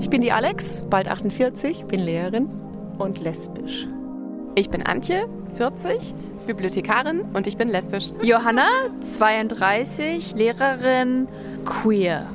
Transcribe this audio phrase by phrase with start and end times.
[0.00, 2.48] Ich bin die Alex, bald 48, bin Lehrerin
[2.98, 3.86] und lesbisch.
[4.54, 5.26] Ich bin Antje,
[5.56, 6.14] 40,
[6.46, 8.06] Bibliothekarin und ich bin lesbisch.
[8.22, 8.66] Johanna,
[9.00, 11.28] 32, Lehrerin,
[11.64, 12.26] queer.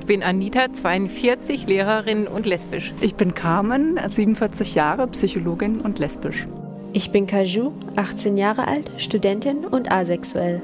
[0.00, 2.94] Ich bin Anita, 42, Lehrerin und lesbisch.
[3.00, 6.46] Ich bin Carmen, 47 Jahre, Psychologin und lesbisch.
[6.92, 10.62] Ich bin Kaju, 18 Jahre alt, Studentin und asexuell.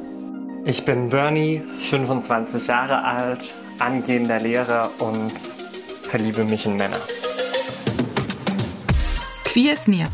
[0.64, 5.32] Ich bin Bernie, 25 Jahre alt, angehender Lehrer und
[6.12, 7.00] verliebe mich in Männer.
[9.46, 10.08] Queer ist Near,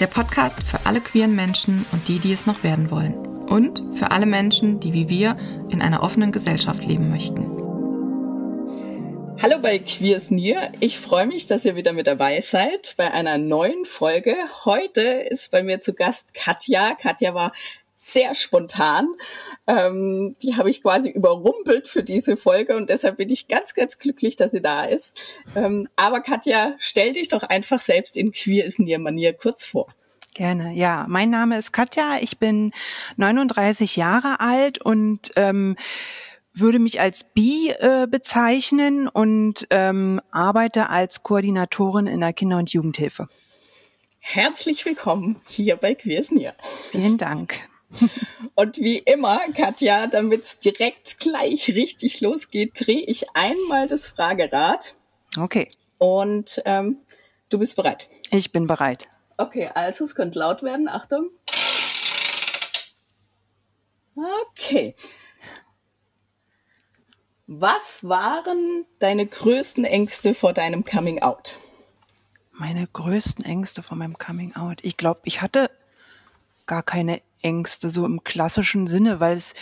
[0.00, 3.14] der Podcast für alle queeren Menschen und die, die es noch werden wollen.
[3.46, 5.36] Und für alle Menschen, die wie wir
[5.68, 7.42] in einer offenen Gesellschaft leben möchten.
[9.42, 10.72] Hallo bei Queers Near.
[10.80, 14.36] Ich freue mich, dass ihr wieder mit dabei seid bei einer neuen Folge.
[14.64, 16.94] Heute ist bei mir zu Gast Katja.
[16.94, 17.52] Katja war
[17.98, 19.08] sehr spontan.
[19.66, 23.98] Ähm, die habe ich quasi überrumpelt für diese Folge und deshalb bin ich ganz, ganz
[23.98, 25.18] glücklich, dass sie da ist.
[25.56, 29.86] Ähm, aber Katja, stell dich doch einfach selbst in Queer is Near Manier kurz vor.
[30.34, 31.06] Gerne, ja.
[31.08, 32.72] Mein Name ist Katja, ich bin
[33.16, 35.76] 39 Jahre alt und ähm,
[36.52, 42.72] würde mich als Bi äh, bezeichnen und ähm, arbeite als Koordinatorin in der Kinder- und
[42.72, 43.28] Jugendhilfe.
[44.18, 46.54] Herzlich willkommen hier bei Queersnir.
[46.90, 47.68] Vielen Dank.
[48.54, 54.94] Und wie immer, Katja, damit es direkt gleich richtig losgeht, drehe ich einmal das Fragerad.
[55.38, 55.68] Okay.
[55.98, 56.98] Und ähm,
[57.48, 58.08] du bist bereit.
[58.30, 59.08] Ich bin bereit.
[59.36, 60.88] Okay, also es könnte laut werden.
[60.88, 61.30] Achtung.
[64.16, 64.94] Okay.
[67.46, 71.58] Was waren deine größten Ängste vor deinem Coming Out?
[72.52, 74.78] Meine größten Ängste vor meinem Coming Out.
[74.82, 75.70] Ich glaube, ich hatte
[76.66, 79.54] gar keine Ängste so im klassischen Sinne, weil es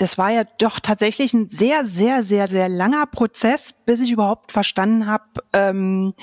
[0.00, 4.50] das war ja doch tatsächlich ein sehr, sehr, sehr, sehr langer Prozess, bis ich überhaupt
[4.50, 6.14] verstanden habe, ähm,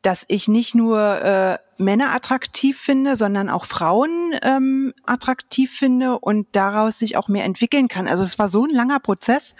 [0.00, 6.46] dass ich nicht nur äh, Männer attraktiv finde, sondern auch Frauen ähm, attraktiv finde und
[6.52, 8.08] daraus sich auch mehr entwickeln kann.
[8.08, 9.54] Also es war so ein langer Prozess,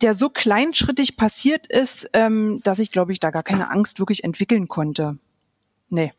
[0.00, 4.22] der so kleinschrittig passiert ist, ähm, dass ich, glaube ich, da gar keine Angst wirklich
[4.22, 5.18] entwickeln konnte.
[5.88, 6.12] Nee.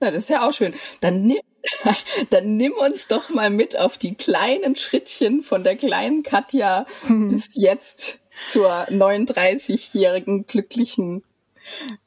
[0.00, 0.74] Na, das ist ja auch schön.
[1.00, 1.32] Dann
[2.30, 7.28] dann nimm uns doch mal mit auf die kleinen Schrittchen von der kleinen Katja hm.
[7.28, 11.24] bis jetzt zur 39-jährigen glücklichen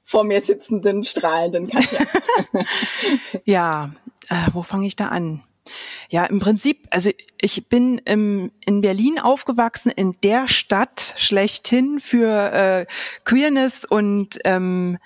[0.03, 2.05] vor mir sitzenden, strahlenden Katja.
[3.45, 3.91] ja,
[4.29, 5.43] äh, wo fange ich da an?
[6.09, 12.51] Ja, im Prinzip, also ich bin im, in Berlin aufgewachsen, in der Stadt schlechthin für
[12.51, 12.85] äh,
[13.23, 14.97] Queerness und ähm,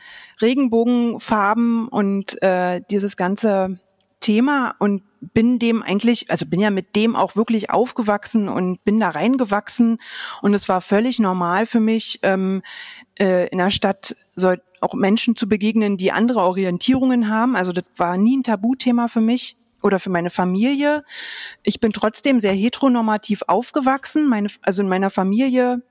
[0.41, 3.79] Regenbogenfarben und äh, dieses ganze
[4.25, 8.99] Thema und bin dem eigentlich, also bin ja mit dem auch wirklich aufgewachsen und bin
[8.99, 9.99] da reingewachsen
[10.41, 12.63] und es war völlig normal für mich, ähm,
[13.19, 17.55] äh, in der Stadt soll auch Menschen zu begegnen, die andere Orientierungen haben.
[17.55, 21.03] Also das war nie ein Tabuthema für mich oder für meine Familie.
[21.61, 24.27] Ich bin trotzdem sehr heteronormativ aufgewachsen.
[24.27, 25.83] Meine, also in meiner Familie,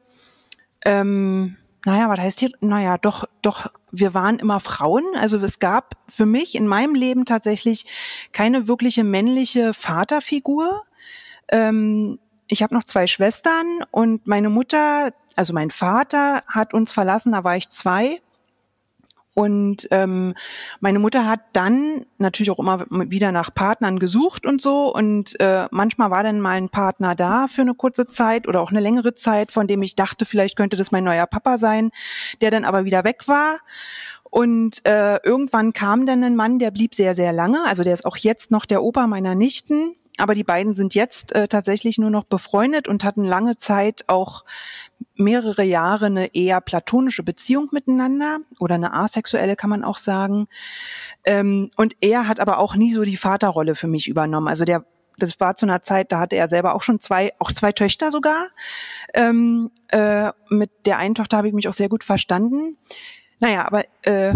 [0.84, 2.50] ähm, naja, was heißt hier?
[2.61, 5.05] Naja, doch, doch, wir waren immer Frauen.
[5.17, 7.87] Also es gab für mich in meinem Leben tatsächlich
[8.33, 10.84] keine wirkliche männliche Vaterfigur.
[11.49, 12.19] Ähm,
[12.49, 17.45] ich habe noch zwei Schwestern und meine Mutter, also mein Vater hat uns verlassen, da
[17.45, 18.21] war ich zwei.
[19.34, 20.34] Und ähm,
[20.81, 24.95] meine Mutter hat dann natürlich auch immer wieder nach Partnern gesucht und so.
[24.95, 28.71] Und äh, manchmal war dann mal ein Partner da für eine kurze Zeit oder auch
[28.71, 31.91] eine längere Zeit, von dem ich dachte, vielleicht könnte das mein neuer Papa sein,
[32.41, 33.59] der dann aber wieder weg war.
[34.31, 37.65] Und äh, irgendwann kam dann ein Mann, der blieb sehr, sehr lange.
[37.65, 39.95] Also der ist auch jetzt noch der Opa meiner Nichten.
[40.17, 44.45] Aber die beiden sind jetzt äh, tatsächlich nur noch befreundet und hatten lange Zeit auch
[45.17, 50.47] mehrere Jahre eine eher platonische Beziehung miteinander oder eine asexuelle kann man auch sagen.
[51.25, 54.49] Ähm, und er hat aber auch nie so die Vaterrolle für mich übernommen.
[54.49, 54.85] Also der
[55.17, 58.11] das war zu einer Zeit, da hatte er selber auch schon zwei, auch zwei Töchter
[58.11, 58.49] sogar.
[59.15, 62.77] Ähm, äh, mit der einen Tochter habe ich mich auch sehr gut verstanden.
[63.39, 64.34] Naja, aber äh,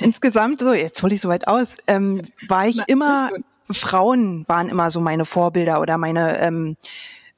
[0.00, 3.30] insgesamt, so jetzt hole ich so weit aus, ähm, war ich Na, immer,
[3.70, 6.76] Frauen waren immer so meine Vorbilder oder meine ähm,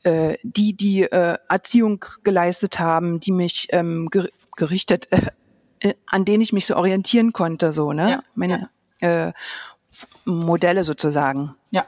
[0.02, 4.08] äh, die, die äh, Erziehung geleistet haben, die mich ähm,
[4.56, 5.31] gerichtet, äh,
[5.81, 8.11] äh, an denen ich mich so orientieren konnte, so, ne?
[8.11, 8.70] Ja, Meine
[9.00, 9.26] ja.
[9.28, 9.32] Äh,
[10.25, 11.55] Modelle sozusagen.
[11.70, 11.87] Ja.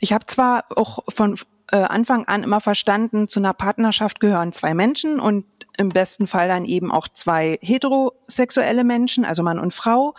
[0.00, 1.38] Ich habe zwar auch von
[1.72, 5.46] äh, Anfang an immer verstanden, zu einer Partnerschaft gehören zwei Menschen und
[5.76, 10.14] im besten Fall dann eben auch zwei heterosexuelle Menschen, also Mann und Frau,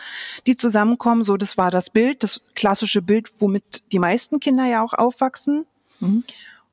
[0.46, 1.24] die zusammenkommen.
[1.24, 5.66] So, das war das Bild, das klassische Bild, womit die meisten Kinder ja auch aufwachsen.
[6.00, 6.24] Mhm.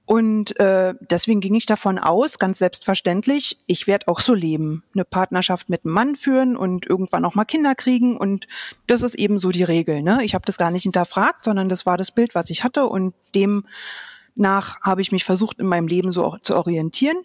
[0.07, 4.83] Und äh, deswegen ging ich davon aus, ganz selbstverständlich, ich werde auch so leben.
[4.95, 8.19] Eine Partnerschaft mit einem Mann führen und irgendwann auch mal Kinder kriegen.
[8.19, 8.47] Und
[8.87, 10.03] das ist eben so die Regel.
[10.03, 10.23] Ne?
[10.23, 12.85] Ich habe das gar nicht hinterfragt, sondern das war das Bild, was ich hatte.
[12.87, 17.17] Und demnach habe ich mich versucht, in meinem Leben so zu orientieren.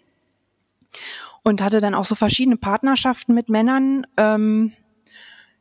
[1.42, 4.72] Und hatte dann auch so verschiedene Partnerschaften mit Männern, ähm,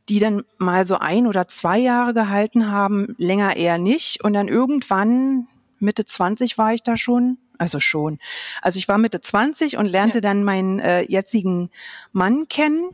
[0.09, 4.23] die dann mal so ein oder zwei Jahre gehalten haben, länger eher nicht.
[4.23, 5.47] Und dann irgendwann
[5.79, 7.37] Mitte 20 war ich da schon.
[7.57, 8.19] Also schon.
[8.61, 10.21] Also ich war Mitte 20 und lernte ja.
[10.21, 11.69] dann meinen äh, jetzigen
[12.13, 12.91] Mann kennen,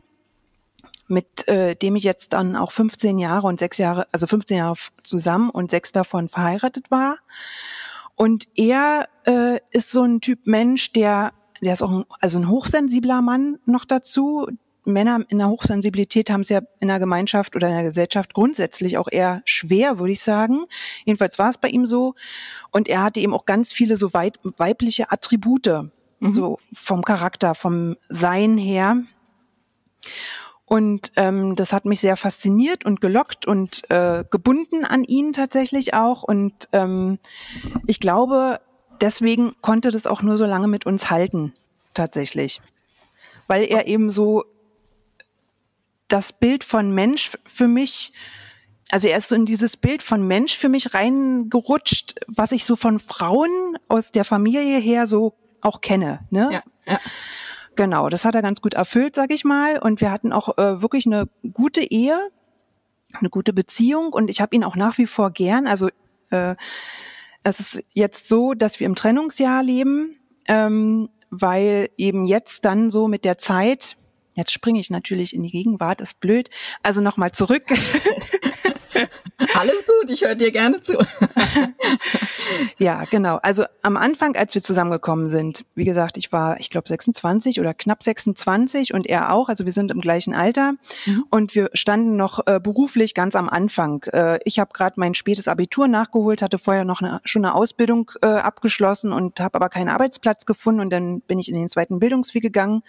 [1.06, 4.76] mit äh, dem ich jetzt dann auch 15 Jahre und sechs Jahre, also 15 Jahre
[5.04, 7.18] zusammen und sechs davon verheiratet war.
[8.16, 12.48] Und er äh, ist so ein Typ Mensch, der, der ist auch ein, also ein
[12.48, 14.46] hochsensibler Mann noch dazu,
[14.86, 18.98] Männer in der Hochsensibilität haben es ja in der Gemeinschaft oder in der Gesellschaft grundsätzlich
[18.98, 20.66] auch eher schwer, würde ich sagen.
[21.04, 22.14] Jedenfalls war es bei ihm so.
[22.70, 26.32] Und er hatte eben auch ganz viele so weibliche Attribute, mhm.
[26.32, 29.02] so vom Charakter, vom Sein her.
[30.64, 35.94] Und ähm, das hat mich sehr fasziniert und gelockt und äh, gebunden an ihn tatsächlich
[35.94, 36.22] auch.
[36.22, 37.18] Und ähm,
[37.86, 38.60] ich glaube,
[39.00, 41.52] deswegen konnte das auch nur so lange mit uns halten,
[41.94, 42.60] tatsächlich.
[43.46, 44.44] Weil er eben so
[46.08, 48.12] das Bild von Mensch für mich,
[48.90, 52.76] also er ist so in dieses Bild von Mensch für mich reingerutscht, was ich so
[52.76, 56.20] von Frauen aus der Familie her so auch kenne.
[56.30, 56.48] Ne?
[56.52, 57.00] Ja, ja.
[57.76, 59.78] Genau, das hat er ganz gut erfüllt, sag ich mal.
[59.78, 62.18] Und wir hatten auch äh, wirklich eine gute Ehe,
[63.12, 65.66] eine gute Beziehung und ich habe ihn auch nach wie vor gern.
[65.66, 65.90] Also
[66.30, 66.56] äh,
[67.46, 70.16] es ist jetzt so, dass wir im Trennungsjahr leben,
[70.46, 73.96] ähm, weil eben jetzt dann so mit der Zeit
[74.36, 76.50] Jetzt springe ich natürlich in die Gegenwart, ist blöd.
[76.82, 77.64] Also nochmal zurück.
[79.58, 80.98] Alles gut, ich höre dir gerne zu.
[82.78, 83.38] ja, genau.
[83.42, 87.74] Also am Anfang, als wir zusammengekommen sind, wie gesagt, ich war, ich glaube, 26 oder
[87.74, 89.48] knapp 26 und er auch.
[89.48, 90.74] Also wir sind im gleichen Alter
[91.06, 91.24] mhm.
[91.30, 94.02] und wir standen noch äh, beruflich ganz am Anfang.
[94.12, 98.10] Äh, ich habe gerade mein spätes Abitur nachgeholt, hatte vorher noch eine, schon eine Ausbildung
[98.22, 101.98] äh, abgeschlossen und habe aber keinen Arbeitsplatz gefunden und dann bin ich in den zweiten
[101.98, 102.82] Bildungsweg gegangen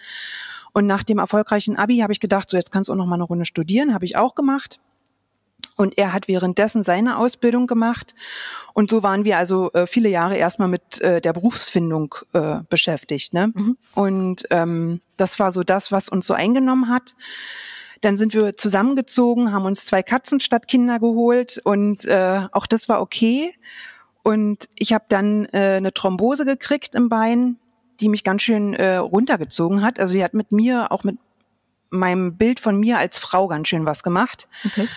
[0.72, 3.14] und nach dem erfolgreichen Abi habe ich gedacht, so jetzt kannst du auch noch mal
[3.14, 4.80] eine Runde studieren, habe ich auch gemacht.
[5.76, 8.14] Und er hat währenddessen seine Ausbildung gemacht.
[8.74, 13.32] Und so waren wir also äh, viele Jahre erstmal mit äh, der Berufsfindung äh, beschäftigt.
[13.32, 13.52] Ne?
[13.54, 13.76] Mhm.
[13.94, 17.14] Und ähm, das war so das, was uns so eingenommen hat.
[18.00, 22.88] Dann sind wir zusammengezogen, haben uns zwei Katzen statt Kinder geholt und äh, auch das
[22.88, 23.54] war okay.
[24.22, 27.56] Und ich habe dann äh, eine Thrombose gekriegt im Bein
[28.00, 29.98] die mich ganz schön äh, runtergezogen hat.
[29.98, 31.18] Also die hat mit mir, auch mit
[31.90, 34.48] meinem Bild von mir als Frau ganz schön was gemacht.
[34.64, 34.88] Okay.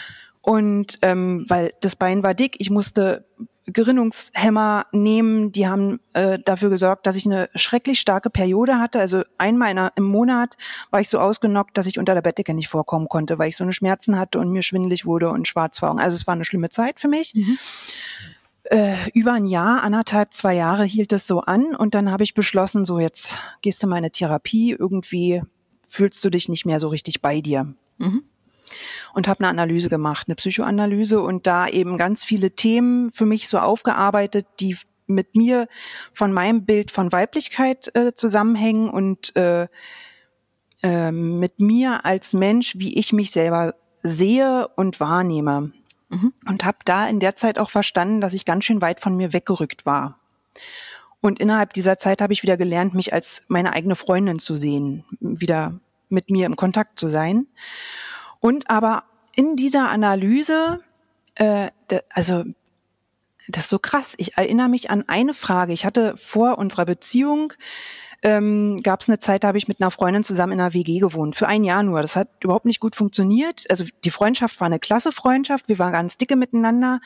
[0.41, 3.25] Und ähm, weil das Bein war dick, ich musste
[3.67, 8.99] Gerinnungshemmer nehmen, die haben äh, dafür gesorgt, dass ich eine schrecklich starke Periode hatte.
[8.99, 10.57] Also einmal im Monat
[10.89, 13.63] war ich so ausgenockt, dass ich unter der Bettdecke nicht vorkommen konnte, weil ich so
[13.63, 15.99] eine Schmerzen hatte und mir schwindelig wurde und schwarz Augen.
[15.99, 17.35] Also es war eine schlimme Zeit für mich.
[17.35, 17.57] Mhm
[18.71, 22.33] äh, über ein Jahr, anderthalb, zwei Jahre hielt es so an und dann habe ich
[22.33, 25.41] beschlossen, so jetzt gehst du mal in eine Therapie, irgendwie
[25.89, 27.73] fühlst du dich nicht mehr so richtig bei dir.
[27.97, 28.23] Mhm.
[29.13, 33.49] Und habe eine Analyse gemacht, eine Psychoanalyse und da eben ganz viele Themen für mich
[33.49, 35.67] so aufgearbeitet, die mit mir
[36.13, 39.67] von meinem Bild von Weiblichkeit äh, zusammenhängen und äh,
[40.81, 45.73] äh, mit mir als Mensch, wie ich mich selber sehe und wahrnehme.
[46.11, 46.33] Mhm.
[46.45, 49.33] Und habe da in der Zeit auch verstanden, dass ich ganz schön weit von mir
[49.33, 50.19] weggerückt war.
[51.21, 55.05] Und innerhalb dieser Zeit habe ich wieder gelernt, mich als meine eigene Freundin zu sehen,
[55.19, 57.47] wieder mit mir im Kontakt zu sein.
[58.39, 59.03] Und aber
[59.33, 60.81] in dieser Analyse,
[61.35, 61.69] äh,
[62.09, 62.43] also
[63.47, 64.15] das ist so krass.
[64.17, 65.73] Ich erinnere mich an eine Frage.
[65.73, 67.53] Ich hatte vor unserer Beziehung
[68.23, 70.99] ähm, gab es eine Zeit, da habe ich mit einer Freundin zusammen in einer WG
[70.99, 72.01] gewohnt, für ein Jahr nur.
[72.01, 73.65] Das hat überhaupt nicht gut funktioniert.
[73.69, 76.99] Also die Freundschaft war eine klasse Freundschaft, wir waren ganz dicke miteinander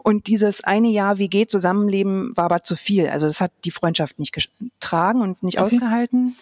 [0.00, 3.08] und dieses eine Jahr WG Zusammenleben war aber zu viel.
[3.08, 5.76] Also das hat die Freundschaft nicht getragen und nicht okay.
[5.76, 6.36] ausgehalten.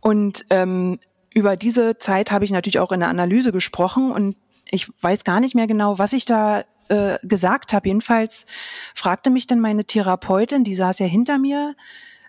[0.00, 0.98] Und ähm,
[1.32, 4.36] über diese Zeit habe ich natürlich auch in der Analyse gesprochen und
[4.70, 7.88] ich weiß gar nicht mehr genau, was ich da äh, gesagt habe.
[7.88, 8.46] Jedenfalls
[8.94, 11.76] fragte mich dann meine Therapeutin, die saß ja hinter mir,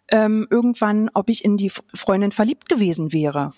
[0.10, 3.54] ähm, irgendwann, ob ich in die Freundin verliebt gewesen wäre.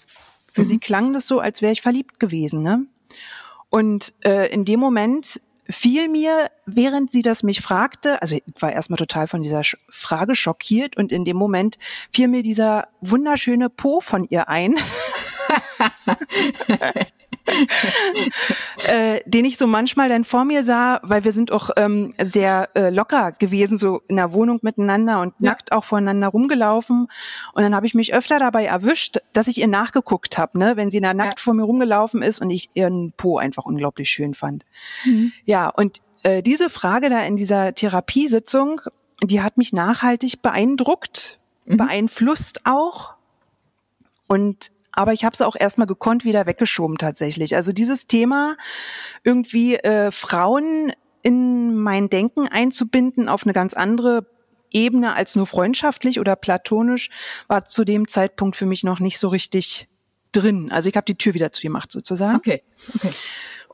[0.51, 0.65] Für mhm.
[0.65, 2.61] sie klang das so, als wäre ich verliebt gewesen.
[2.61, 2.85] Ne?
[3.69, 8.71] Und äh, in dem Moment fiel mir, während sie das mich fragte, also ich war
[8.71, 11.77] erstmal total von dieser Frage schockiert und in dem Moment
[12.13, 14.77] fiel mir dieser wunderschöne Po von ihr ein.
[18.87, 22.69] äh, den ich so manchmal dann vor mir sah, weil wir sind auch ähm, sehr
[22.75, 25.51] äh, locker gewesen, so in der Wohnung miteinander und ja.
[25.51, 27.07] nackt auch voneinander rumgelaufen.
[27.53, 30.91] Und dann habe ich mich öfter dabei erwischt, dass ich ihr nachgeguckt habe, ne, wenn
[30.91, 31.43] sie da nackt ja.
[31.43, 34.65] vor mir rumgelaufen ist und ich ihren Po einfach unglaublich schön fand.
[35.05, 35.31] Mhm.
[35.45, 38.81] Ja, und äh, diese Frage da in dieser Therapiesitzung,
[39.21, 41.77] die hat mich nachhaltig beeindruckt, mhm.
[41.77, 43.15] beeinflusst auch.
[44.27, 47.55] Und aber ich habe es auch erstmal gekonnt wieder weggeschoben tatsächlich.
[47.55, 48.55] Also dieses Thema
[49.23, 54.25] irgendwie äh, Frauen in mein Denken einzubinden auf eine ganz andere
[54.71, 57.09] Ebene als nur freundschaftlich oder platonisch,
[57.47, 59.87] war zu dem Zeitpunkt für mich noch nicht so richtig
[60.31, 60.71] drin.
[60.71, 62.37] Also ich habe die Tür wieder zugemacht sozusagen.
[62.37, 62.63] Okay.
[62.93, 63.11] okay.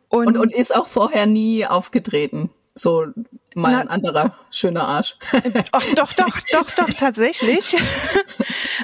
[0.09, 2.51] Und, und, und ist auch vorher nie aufgetreten.
[2.73, 3.07] So
[3.53, 5.15] mal ein anderer schöner Arsch.
[5.71, 7.75] Ach, doch, doch, doch, doch, tatsächlich.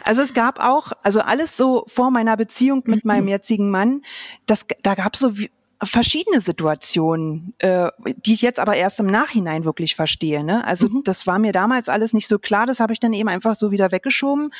[0.03, 4.03] Also es gab auch, also alles so vor meiner Beziehung mit meinem jetzigen Mann,
[4.45, 5.33] das, da gab es so
[5.83, 10.43] verschiedene Situationen, äh, die ich jetzt aber erst im Nachhinein wirklich verstehe.
[10.43, 10.65] Ne?
[10.65, 11.03] Also mhm.
[11.03, 13.71] das war mir damals alles nicht so klar, das habe ich dann eben einfach so
[13.71, 14.51] wieder weggeschoben.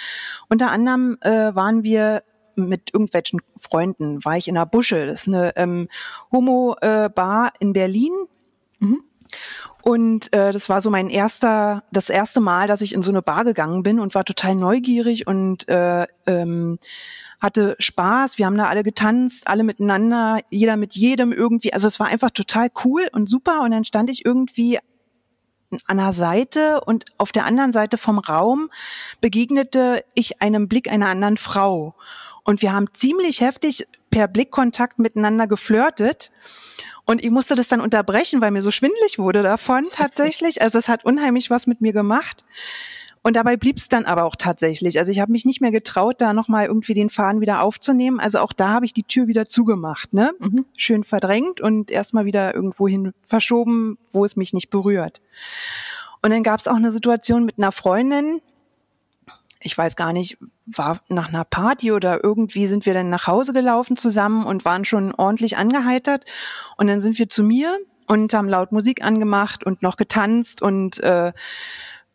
[0.50, 2.24] Unter anderem äh, waren wir
[2.56, 5.88] mit irgendwelchen Freunden, war ich in der Busche, das ist eine ähm,
[6.32, 8.14] Homo-Bar äh, in Berlin.
[8.80, 9.04] Mhm.
[9.82, 13.22] Und äh, das war so mein erster, das erste Mal, dass ich in so eine
[13.22, 16.80] Bar gegangen bin und war total neugierig und äh, ähm,
[17.40, 18.38] hatte Spaß.
[18.38, 21.74] Wir haben da alle getanzt, alle miteinander, jeder mit jedem irgendwie.
[21.74, 23.62] Also es war einfach total cool und super.
[23.62, 24.80] Und dann stand ich irgendwie
[25.86, 28.70] an der Seite und auf der anderen Seite vom Raum
[29.22, 31.96] begegnete ich einem Blick einer anderen Frau.
[32.44, 36.32] Und wir haben ziemlich heftig per Blickkontakt miteinander geflirtet.
[37.08, 40.62] Und ich musste das dann unterbrechen, weil mir so schwindlig wurde davon tatsächlich.
[40.62, 42.44] Also es hat unheimlich was mit mir gemacht.
[43.24, 45.00] Und dabei blieb es dann aber auch tatsächlich.
[45.00, 48.20] Also ich habe mich nicht mehr getraut, da nochmal irgendwie den Faden wieder aufzunehmen.
[48.20, 50.34] Also auch da habe ich die Tür wieder zugemacht, ne?
[50.40, 50.66] Mhm.
[50.76, 55.22] Schön verdrängt und erstmal wieder irgendwo hin verschoben, wo es mich nicht berührt.
[56.22, 58.42] Und dann gab es auch eine Situation mit einer Freundin,
[59.60, 63.54] ich weiß gar nicht, war nach einer Party oder irgendwie sind wir dann nach Hause
[63.54, 66.26] gelaufen zusammen und waren schon ordentlich angeheitert.
[66.78, 71.00] Und dann sind wir zu mir und haben laut Musik angemacht und noch getanzt und
[71.00, 71.34] äh,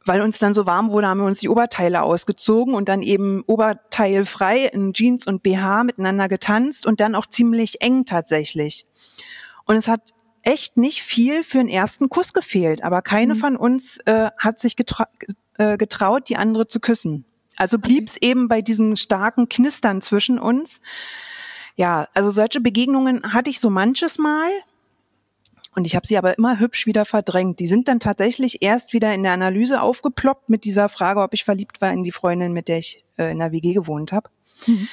[0.04, 3.42] weil uns dann so warm wurde, haben wir uns die Oberteile ausgezogen und dann eben
[3.46, 8.86] oberteilfrei in Jeans und BH miteinander getanzt und dann auch ziemlich eng tatsächlich.
[9.64, 10.10] Und es hat
[10.42, 13.38] echt nicht viel für einen ersten Kuss gefehlt, aber keine mhm.
[13.38, 15.06] von uns äh, hat sich getra
[15.58, 17.24] äh, getraut, die andere zu küssen.
[17.56, 18.30] Also blieb es okay.
[18.30, 20.80] eben bei diesen starken Knistern zwischen uns.
[21.76, 24.50] Ja, also solche Begegnungen hatte ich so manches Mal.
[25.74, 27.58] Und ich habe sie aber immer hübsch wieder verdrängt.
[27.58, 31.44] Die sind dann tatsächlich erst wieder in der Analyse aufgeploppt mit dieser Frage, ob ich
[31.44, 34.28] verliebt war in die Freundin, mit der ich äh, in der WG gewohnt habe.
[34.66, 34.88] Mhm.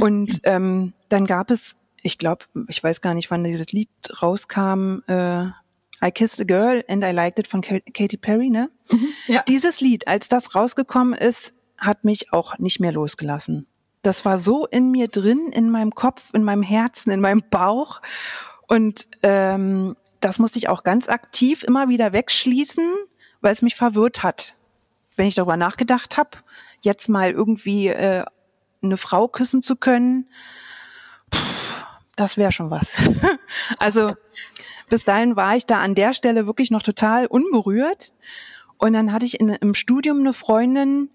[0.00, 3.88] Und ähm, dann gab es, ich glaube, ich weiß gar nicht, wann dieses Lied
[4.20, 5.46] rauskam, äh,
[6.04, 8.70] I Kissed a Girl and I Liked It von Katy Perry, ne?
[8.90, 9.42] Mhm, ja.
[9.48, 13.66] Dieses Lied, als das rausgekommen ist, hat mich auch nicht mehr losgelassen.
[14.02, 18.02] Das war so in mir drin, in meinem Kopf, in meinem Herzen, in meinem Bauch.
[18.68, 22.86] Und ähm, das musste ich auch ganz aktiv immer wieder wegschließen,
[23.40, 24.56] weil es mich verwirrt hat.
[25.16, 26.30] Wenn ich darüber nachgedacht habe,
[26.80, 28.24] jetzt mal irgendwie äh,
[28.82, 30.28] eine Frau küssen zu können,
[31.34, 31.84] pff,
[32.16, 32.96] das wäre schon was.
[33.78, 34.14] also
[34.88, 38.12] bis dahin war ich da an der Stelle wirklich noch total unberührt.
[38.78, 41.08] Und dann hatte ich in, im Studium eine Freundin,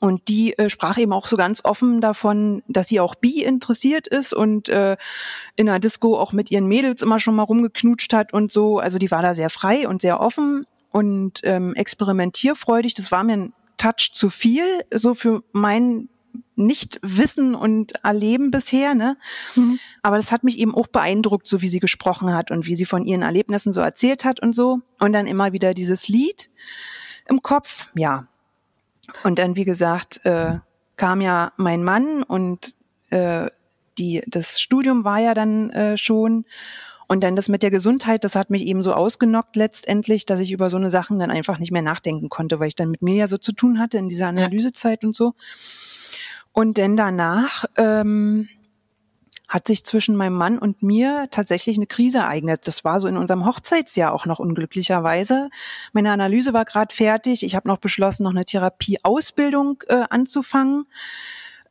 [0.00, 4.06] und die äh, sprach eben auch so ganz offen davon, dass sie auch bi interessiert
[4.06, 4.96] ist und äh,
[5.56, 8.78] in der Disco auch mit ihren Mädels immer schon mal rumgeknutscht hat und so.
[8.78, 12.94] Also die war da sehr frei und sehr offen und ähm, experimentierfreudig.
[12.94, 16.08] Das war mir ein Touch zu viel, so für mein
[16.56, 19.16] Nicht-Wissen und Erleben bisher, ne?
[19.54, 19.78] Mhm.
[20.02, 22.86] Aber das hat mich eben auch beeindruckt, so wie sie gesprochen hat und wie sie
[22.86, 24.80] von ihren Erlebnissen so erzählt hat und so.
[24.98, 26.50] Und dann immer wieder dieses Lied
[27.28, 27.88] im Kopf.
[27.94, 28.26] Ja,
[29.24, 30.58] und dann, wie gesagt, äh,
[30.96, 32.74] kam ja mein Mann und
[33.10, 33.50] äh,
[33.98, 36.44] die, das Studium war ja dann äh, schon.
[37.10, 40.52] Und dann das mit der Gesundheit, das hat mich eben so ausgenockt letztendlich, dass ich
[40.52, 43.14] über so eine Sachen dann einfach nicht mehr nachdenken konnte, weil ich dann mit mir
[43.14, 45.32] ja so zu tun hatte in dieser Analysezeit und so.
[46.52, 48.48] Und dann danach ähm,
[49.48, 52.60] hat sich zwischen meinem Mann und mir tatsächlich eine Krise ereignet.
[52.64, 55.48] Das war so in unserem Hochzeitsjahr auch noch unglücklicherweise.
[55.92, 57.42] Meine Analyse war gerade fertig.
[57.42, 60.86] Ich habe noch beschlossen, noch eine Therapieausbildung äh, anzufangen.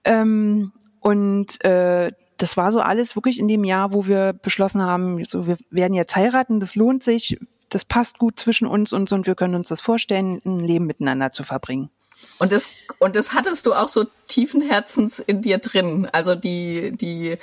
[0.03, 5.23] Ähm, und äh, das war so alles wirklich in dem Jahr, wo wir beschlossen haben,
[5.25, 9.15] so wir werden jetzt heiraten, das lohnt sich, das passt gut zwischen uns und so
[9.15, 11.89] und wir können uns das vorstellen, ein Leben miteinander zu verbringen.
[12.39, 16.07] Und das, und das hattest du auch so tiefen Herzens in dir drin.
[16.11, 17.37] Also die, die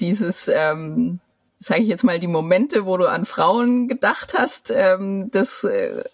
[0.00, 1.20] dieses, ähm,
[1.58, 6.04] sage ich jetzt mal, die Momente, wo du an Frauen gedacht hast, ähm, das äh,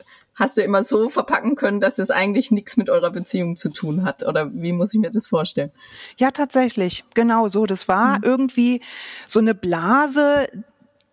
[0.40, 4.04] hast du immer so verpacken können, dass es eigentlich nichts mit eurer Beziehung zu tun
[4.04, 4.26] hat?
[4.26, 5.70] Oder wie muss ich mir das vorstellen?
[6.16, 7.66] Ja, tatsächlich, genau so.
[7.66, 8.24] Das war mhm.
[8.24, 8.80] irgendwie
[9.26, 10.48] so eine Blase,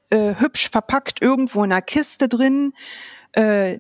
[0.10, 2.74] äh, hübsch verpackt, irgendwo in einer Kiste drin,
[3.34, 3.80] äh,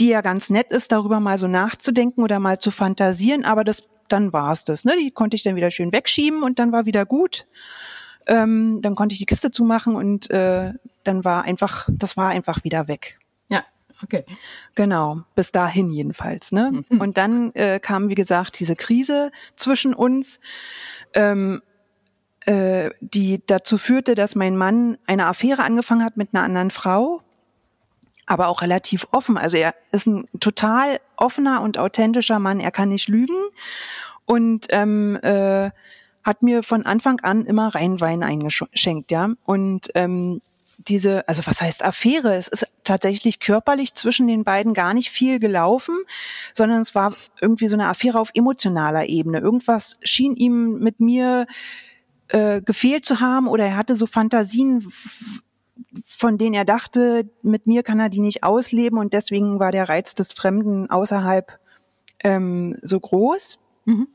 [0.00, 3.82] die ja ganz nett ist, darüber mal so nachzudenken oder mal zu fantasieren, aber das
[4.08, 4.84] dann war's das.
[4.84, 4.94] Ne?
[4.98, 7.46] Die konnte ich dann wieder schön wegschieben und dann war wieder gut.
[8.26, 10.72] Ähm, dann konnte ich die Kiste zumachen und äh,
[11.02, 13.18] dann war einfach, das war einfach wieder weg.
[13.48, 13.64] Ja,
[14.02, 14.24] okay.
[14.74, 16.52] Genau, bis dahin jedenfalls.
[16.52, 16.84] Ne?
[16.88, 17.00] Mhm.
[17.00, 20.40] Und dann äh, kam, wie gesagt, diese Krise zwischen uns,
[21.12, 21.62] ähm,
[22.46, 27.22] äh, die dazu führte, dass mein Mann eine Affäre angefangen hat mit einer anderen Frau
[28.26, 29.36] aber auch relativ offen.
[29.36, 32.60] Also er ist ein total offener und authentischer Mann.
[32.60, 33.36] Er kann nicht lügen
[34.24, 35.70] und ähm, äh,
[36.22, 39.30] hat mir von Anfang an immer Rheinwein eingeschenkt, ja.
[39.44, 40.40] Und ähm,
[40.78, 42.34] diese, also was heißt Affäre?
[42.34, 45.96] Es ist tatsächlich körperlich zwischen den beiden gar nicht viel gelaufen,
[46.52, 49.38] sondern es war irgendwie so eine Affäre auf emotionaler Ebene.
[49.38, 51.46] Irgendwas schien ihm mit mir
[52.28, 54.92] äh, gefehlt zu haben oder er hatte so Fantasien,
[56.06, 59.88] von denen er dachte, mit mir kann er die nicht ausleben und deswegen war der
[59.88, 61.58] Reiz des Fremden außerhalb
[62.22, 63.58] ähm, so groß.
[63.84, 64.08] Mhm.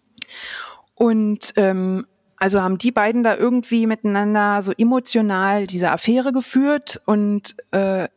[0.96, 2.06] Und ähm,
[2.38, 8.08] also haben die beiden da irgendwie miteinander so emotional diese Affäre geführt und äh,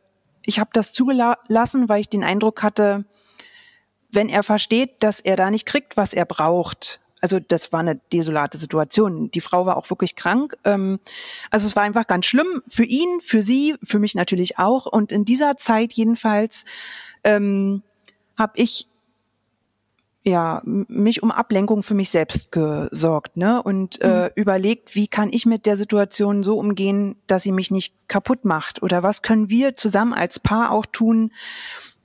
[0.45, 3.05] ich habe das zugelassen, weil ich den Eindruck hatte,
[4.11, 8.01] wenn er versteht, dass er da nicht kriegt, was er braucht, also das war eine
[8.11, 9.31] desolate Situation.
[9.31, 10.57] Die Frau war auch wirklich krank.
[10.65, 10.99] Ähm,
[11.51, 14.87] also es war einfach ganz schlimm für ihn, für sie, für mich natürlich auch.
[14.87, 16.65] Und in dieser Zeit jedenfalls
[17.23, 17.81] ähm,
[18.37, 18.89] habe ich
[20.25, 24.29] ja mich um Ablenkung für mich selbst gesorgt ne und äh, mhm.
[24.35, 28.81] überlegt wie kann ich mit der Situation so umgehen dass sie mich nicht kaputt macht
[28.81, 31.33] oder was können wir zusammen als Paar auch tun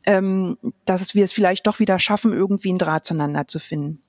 [0.04, 4.02] ähm, dass wir es vielleicht doch wieder schaffen irgendwie einen Draht zueinander zu finden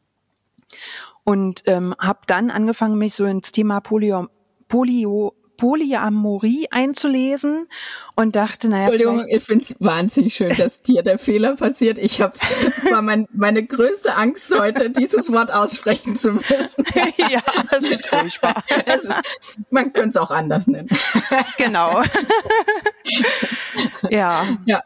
[1.23, 4.27] und ähm, habe dann angefangen, mich so ins Thema Polio,
[4.67, 7.67] Polio, Polyamorie einzulesen
[8.15, 8.86] und dachte, naja.
[8.86, 11.97] Entschuldigung, ich finde es wahnsinnig schön, dass dir der Fehler passiert.
[11.97, 16.86] Ich habe es war mein, meine größte Angst heute, dieses Wort aussprechen zu müssen.
[17.29, 18.63] ja, das ist furchtbar.
[18.86, 19.19] Es ist,
[19.69, 20.88] man könnte es auch anders nennen.
[21.58, 22.03] genau.
[24.10, 24.47] ja.
[24.65, 24.82] Ja.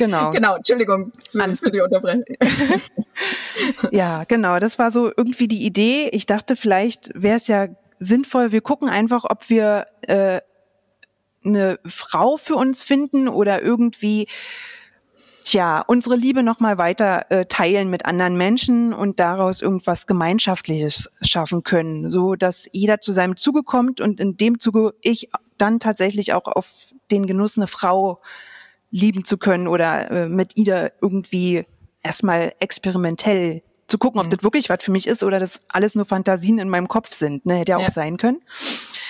[0.00, 0.30] Genau.
[0.30, 2.24] Genau, Entschuldigung für die Unterbrechung.
[3.90, 4.58] ja, genau.
[4.58, 6.08] Das war so irgendwie die Idee.
[6.12, 10.40] Ich dachte, vielleicht wäre es ja sinnvoll, wir gucken einfach, ob wir äh,
[11.44, 14.26] eine Frau für uns finden oder irgendwie
[15.44, 21.62] tja, unsere Liebe nochmal weiter äh, teilen mit anderen Menschen und daraus irgendwas Gemeinschaftliches schaffen
[21.62, 26.32] können, so dass jeder zu seinem Zuge kommt und in dem Zuge ich dann tatsächlich
[26.32, 26.70] auch auf
[27.10, 28.22] den Genuss eine Frau
[28.90, 31.64] lieben zu können oder äh, mit Ida irgendwie
[32.02, 34.30] erstmal experimentell zu gucken, ob mhm.
[34.30, 37.44] das wirklich was für mich ist oder das alles nur Fantasien in meinem Kopf sind.
[37.46, 37.56] Ne?
[37.56, 38.40] Hätte ja auch sein können.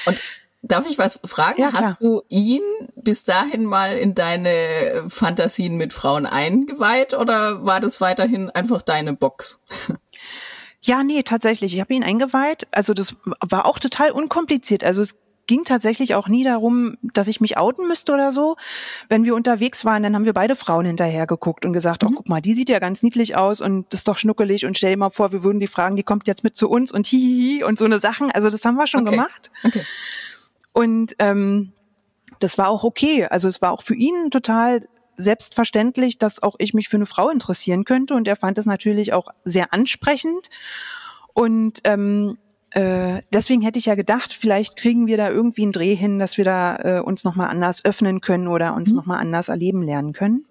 [0.07, 0.21] Und
[0.63, 1.61] darf ich was fragen?
[1.61, 2.63] Ja, Hast du ihn
[2.97, 9.15] bis dahin mal in deine Fantasien mit Frauen eingeweiht oder war das weiterhin einfach deine
[9.15, 9.61] Box?
[10.83, 11.75] Ja, nee, tatsächlich.
[11.75, 12.67] Ich habe ihn eingeweiht.
[12.71, 14.83] Also das war auch total unkompliziert.
[14.83, 15.15] Also es
[15.51, 18.57] ging tatsächlich auch nie darum, dass ich mich outen müsste oder so.
[19.09, 22.11] Wenn wir unterwegs waren, dann haben wir beide Frauen hinterher geguckt und gesagt, mhm.
[22.11, 24.79] oh, guck mal, die sieht ja ganz niedlich aus und das ist doch schnuckelig und
[24.79, 27.05] stell dir mal vor, wir würden die fragen, die kommt jetzt mit zu uns und
[27.09, 28.31] hihihi und so eine Sachen.
[28.31, 29.11] Also das haben wir schon okay.
[29.11, 29.51] gemacht.
[29.65, 29.83] Okay.
[30.73, 31.73] Und ähm,
[32.39, 33.25] das war auch okay.
[33.25, 34.87] Also es war auch für ihn total
[35.17, 39.13] selbstverständlich, dass auch ich mich für eine Frau interessieren könnte und er fand es natürlich
[39.13, 40.49] auch sehr ansprechend.
[41.35, 42.39] Und ähm,
[42.71, 46.39] äh, deswegen hätte ich ja gedacht, vielleicht kriegen wir da irgendwie einen Dreh hin, dass
[46.39, 48.97] wir da äh, uns nochmal anders öffnen können oder uns mhm.
[48.97, 50.47] nochmal anders erleben lernen können.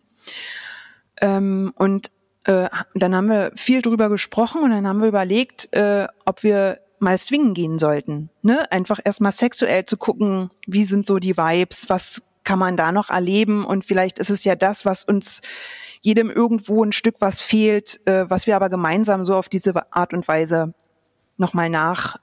[1.21, 2.11] Ähm, und
[2.43, 6.79] äh, dann haben wir viel drüber gesprochen und dann haben wir überlegt, äh, ob wir
[6.99, 8.29] mal swingen gehen sollten.
[8.41, 8.69] Ne?
[8.71, 13.09] Einfach erstmal sexuell zu gucken, wie sind so die Vibes, was kann man da noch
[13.09, 15.41] erleben und vielleicht ist es ja das, was uns
[16.01, 20.13] jedem irgendwo ein Stück was fehlt, äh, was wir aber gemeinsam so auf diese Art
[20.13, 20.73] und Weise
[21.39, 22.17] nochmal nach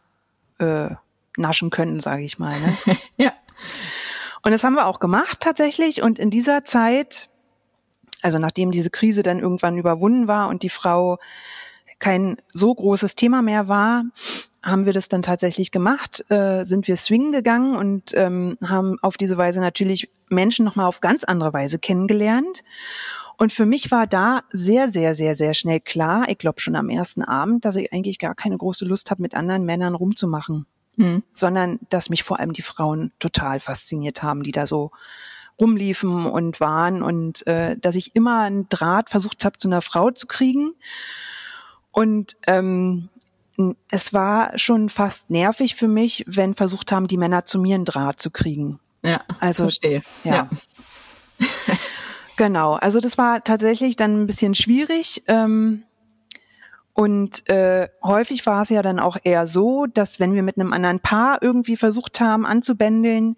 [0.59, 0.91] äh,
[1.37, 2.59] naschen können, sage ich mal.
[2.61, 2.77] Ne?
[3.17, 3.33] ja.
[4.43, 6.03] Und das haben wir auch gemacht tatsächlich.
[6.03, 7.29] Und in dieser Zeit,
[8.23, 11.19] also nachdem diese Krise dann irgendwann überwunden war und die Frau
[11.99, 14.05] kein so großes Thema mehr war,
[14.63, 19.17] haben wir das dann tatsächlich gemacht, äh, sind wir swingen gegangen und ähm, haben auf
[19.17, 22.65] diese Weise natürlich Menschen nochmal auf ganz andere Weise kennengelernt.
[23.39, 26.89] Und für mich war da sehr, sehr, sehr, sehr schnell klar, ich glaube schon am
[26.89, 30.67] ersten Abend, dass ich eigentlich gar keine große Lust habe, mit anderen Männern rumzumachen.
[30.97, 31.23] mhm.
[31.33, 34.91] sondern dass mich vor allem die Frauen total fasziniert haben, die da so
[35.59, 40.11] rumliefen und waren und äh, dass ich immer einen Draht versucht habe, zu einer Frau
[40.11, 40.73] zu kriegen.
[41.93, 43.09] Und ähm,
[43.91, 47.87] es war schon fast nervig für mich, wenn versucht haben, die Männer zu mir einen
[47.87, 48.81] Draht zu kriegen.
[49.03, 50.03] Ja, also verstehe.
[50.25, 50.35] Ja.
[50.35, 50.51] ja.
[52.37, 55.25] Genau, also das war tatsächlich dann ein bisschen schwierig.
[55.27, 55.85] Ähm,
[56.93, 60.73] und äh, häufig war es ja dann auch eher so, dass wenn wir mit einem
[60.73, 63.37] anderen Paar irgendwie versucht haben anzubändeln,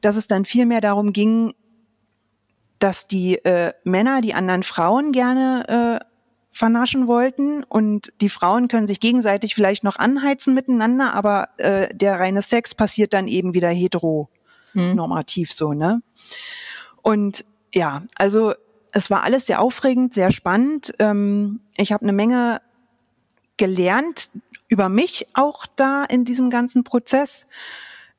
[0.00, 1.54] dass es dann viel mehr darum ging,
[2.78, 6.04] dass die äh, Männer die anderen Frauen gerne äh,
[6.52, 12.20] vernaschen wollten und die Frauen können sich gegenseitig vielleicht noch anheizen miteinander, aber äh, der
[12.20, 15.54] reine Sex passiert dann eben wieder heteronormativ hm.
[15.54, 16.02] so, ne?
[17.02, 18.54] Und ja, also
[18.92, 20.94] es war alles sehr aufregend, sehr spannend.
[20.98, 22.60] Ähm, ich habe eine Menge
[23.56, 24.30] gelernt
[24.68, 27.46] über mich auch da in diesem ganzen Prozess.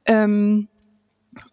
[0.06, 0.68] Ähm,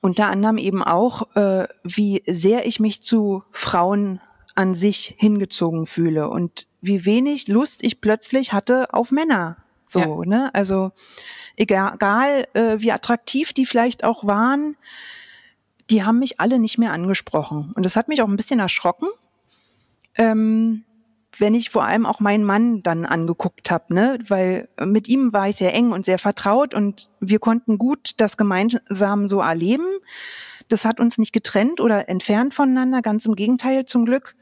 [0.01, 4.21] unter anderem eben auch, äh, wie sehr ich mich zu Frauen
[4.55, 9.57] an sich hingezogen fühle und wie wenig Lust ich plötzlich hatte auf Männer.
[9.87, 10.29] So, ja.
[10.29, 10.51] ne?
[10.53, 10.91] Also
[11.57, 14.77] egal, äh, wie attraktiv die vielleicht auch waren,
[15.91, 17.73] die haben mich alle nicht mehr angesprochen.
[17.75, 19.09] Und das hat mich auch ein bisschen erschrocken.
[20.17, 20.85] Ähm,
[21.39, 25.49] wenn ich vor allem auch meinen Mann dann angeguckt habe, ne, weil mit ihm war
[25.49, 29.87] ich sehr eng und sehr vertraut und wir konnten gut das gemeinsam so erleben.
[30.69, 34.35] Das hat uns nicht getrennt oder entfernt voneinander, ganz im Gegenteil zum Glück.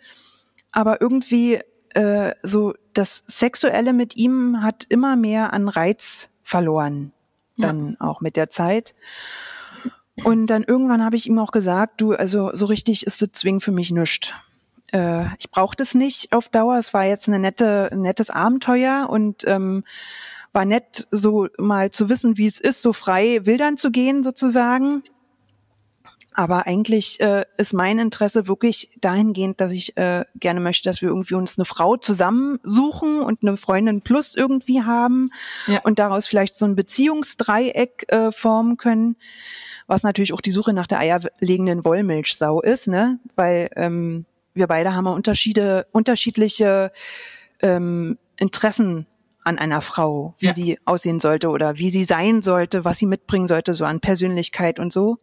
[0.72, 7.12] Aber irgendwie äh, so das Sexuelle mit ihm hat immer mehr an Reiz verloren,
[7.56, 8.06] dann ja.
[8.06, 8.94] auch mit der Zeit.
[10.24, 13.60] Und dann irgendwann habe ich ihm auch gesagt, du, also so richtig ist das Zwing
[13.60, 14.34] für mich nischt
[14.92, 16.78] äh, ich brauchte es nicht auf Dauer.
[16.78, 19.84] Es war jetzt eine nette, ein nettes Abenteuer und ähm,
[20.52, 25.02] war nett, so mal zu wissen, wie es ist, so frei wildern zu gehen sozusagen.
[26.32, 31.08] Aber eigentlich äh, ist mein Interesse wirklich dahingehend, dass ich äh, gerne möchte, dass wir
[31.08, 35.30] irgendwie uns eine Frau zusammensuchen und eine Freundin plus irgendwie haben
[35.66, 35.80] ja.
[35.80, 39.16] und daraus vielleicht so ein Beziehungsdreieck äh, formen können,
[39.86, 43.18] was natürlich auch die Suche nach der eierlegenden Wollmilchsau ist, ne?
[43.34, 46.92] Weil ähm, wir beide haben Unterschiede, unterschiedliche
[47.60, 49.06] ähm, Interessen
[49.44, 50.54] an einer Frau, wie ja.
[50.54, 54.80] sie aussehen sollte oder wie sie sein sollte, was sie mitbringen sollte, so an Persönlichkeit
[54.80, 55.18] und so.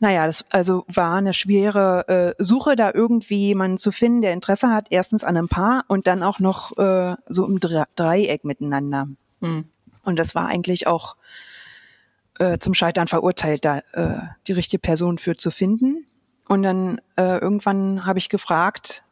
[0.00, 4.70] Naja, das also war eine schwere äh, Suche, da irgendwie jemanden zu finden, der Interesse
[4.70, 9.08] hat, erstens an einem Paar und dann auch noch äh, so im Dreieck miteinander.
[9.40, 9.66] Mhm.
[10.02, 11.16] Und das war eigentlich auch
[12.38, 16.06] äh, zum Scheitern verurteilt, da äh, die richtige Person für zu finden.
[16.48, 19.04] Und dann äh, irgendwann habe ich gefragt,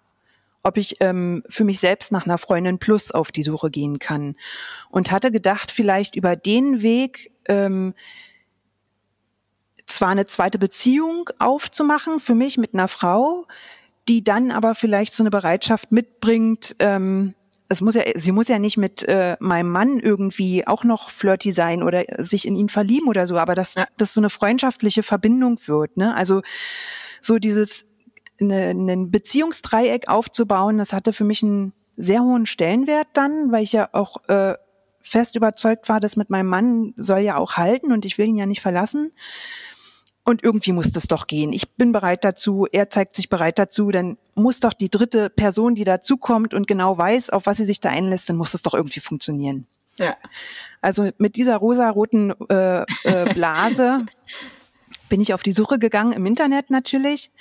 [0.62, 4.37] ob ich ähm, für mich selbst nach einer Freundin Plus auf die Suche gehen kann.
[4.90, 7.94] Und hatte gedacht, vielleicht über den Weg ähm,
[9.87, 13.46] zwar eine zweite Beziehung aufzumachen für mich mit einer Frau,
[14.09, 17.35] die dann aber vielleicht so eine Bereitschaft mitbringt, ähm,
[17.70, 21.52] es muss ja, sie muss ja nicht mit äh, meinem Mann irgendwie auch noch flirty
[21.52, 23.87] sein oder sich in ihn verlieben oder so, aber dass ja.
[23.96, 25.96] das so eine freundschaftliche Verbindung wird.
[25.96, 26.14] Ne?
[26.14, 26.42] Also
[27.20, 27.87] so dieses
[28.40, 33.72] eine, ein Beziehungsdreieck aufzubauen, das hatte für mich einen sehr hohen Stellenwert dann, weil ich
[33.72, 34.54] ja auch äh,
[35.00, 38.37] fest überzeugt war, dass mit meinem Mann soll ja auch halten und ich will ihn
[38.37, 39.12] ja nicht verlassen.
[40.24, 41.52] Und irgendwie muss das doch gehen.
[41.52, 45.74] Ich bin bereit dazu, er zeigt sich bereit dazu, dann muss doch die dritte Person,
[45.74, 48.74] die dazukommt und genau weiß, auf was sie sich da einlässt, dann muss das doch
[48.74, 49.66] irgendwie funktionieren.
[49.98, 50.16] Ja.
[50.80, 52.85] Also mit dieser rosaroten äh, äh,
[53.35, 54.06] Blase
[55.09, 57.33] bin ich auf die Suche gegangen im Internet natürlich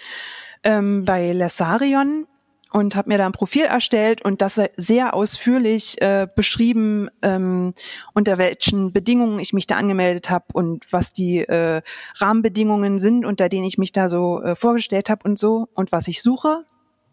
[0.63, 2.27] ähm, bei Lesarion
[2.71, 7.73] und habe mir da ein Profil erstellt und das sehr ausführlich äh, beschrieben, ähm,
[8.13, 11.81] unter welchen Bedingungen ich mich da angemeldet habe und was die äh,
[12.15, 16.07] Rahmenbedingungen sind, unter denen ich mich da so äh, vorgestellt habe und so und was
[16.07, 16.65] ich suche.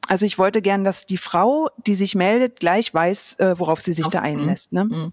[0.08, 3.92] Also ich wollte gern, dass die Frau, die sich meldet, gleich weiß, äh, worauf sie
[3.92, 4.72] sich da einlässt.
[4.72, 4.84] Ne?
[4.84, 5.12] Mhm.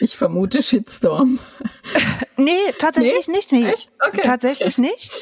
[0.00, 1.38] Ich vermute Shitstorm.
[2.36, 3.36] nee, tatsächlich nee?
[3.36, 3.52] nicht.
[3.52, 3.90] Nee, Echt?
[4.06, 4.22] Okay.
[4.22, 5.12] Tatsächlich nicht.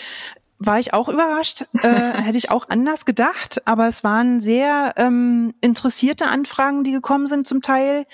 [0.65, 1.65] War ich auch überrascht.
[1.83, 1.89] Äh,
[2.23, 3.63] hätte ich auch anders gedacht.
[3.67, 8.07] Aber es waren sehr ähm, interessierte Anfragen, die gekommen sind zum Teil.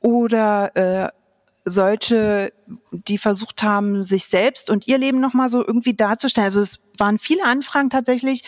[0.00, 1.08] Oder äh,
[1.64, 2.52] solche,
[2.92, 6.46] die versucht haben, sich selbst und ihr Leben nochmal so irgendwie darzustellen.
[6.46, 8.44] Also es waren viele Anfragen tatsächlich,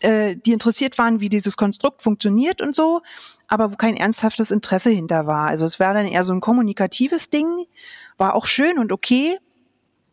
[0.00, 3.02] äh, die interessiert waren, wie dieses Konstrukt funktioniert und so
[3.52, 5.48] aber wo kein ernsthaftes Interesse hinter war.
[5.48, 7.66] Also es war dann eher so ein kommunikatives Ding,
[8.16, 9.38] war auch schön und okay,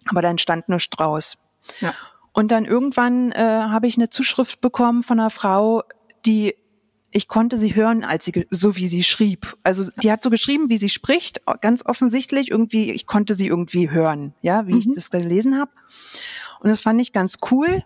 [0.10, 1.38] aber dann stand nur Strauß.
[1.80, 1.95] Ja.
[2.31, 5.83] Und dann irgendwann äh, habe ich eine Zuschrift bekommen von einer Frau,
[6.25, 6.55] die
[7.11, 9.57] ich konnte sie hören, als sie so wie sie schrieb.
[9.63, 12.91] Also die hat so geschrieben, wie sie spricht, ganz offensichtlich irgendwie.
[12.91, 14.79] Ich konnte sie irgendwie hören, ja, wie mhm.
[14.79, 15.71] ich das gelesen habe.
[16.59, 17.83] Und das fand ich ganz cool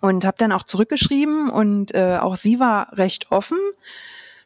[0.00, 3.58] und habe dann auch zurückgeschrieben und äh, auch sie war recht offen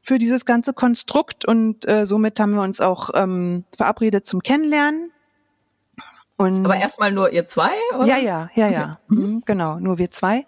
[0.02, 5.12] für dieses ganze Konstrukt und äh, somit haben wir uns auch ähm, verabredet zum Kennenlernen.
[6.40, 7.72] Und Aber erstmal nur ihr zwei?
[7.94, 8.06] Oder?
[8.06, 9.20] Ja, ja, ja, ja, okay.
[9.20, 9.42] mhm.
[9.44, 10.46] genau, nur wir zwei.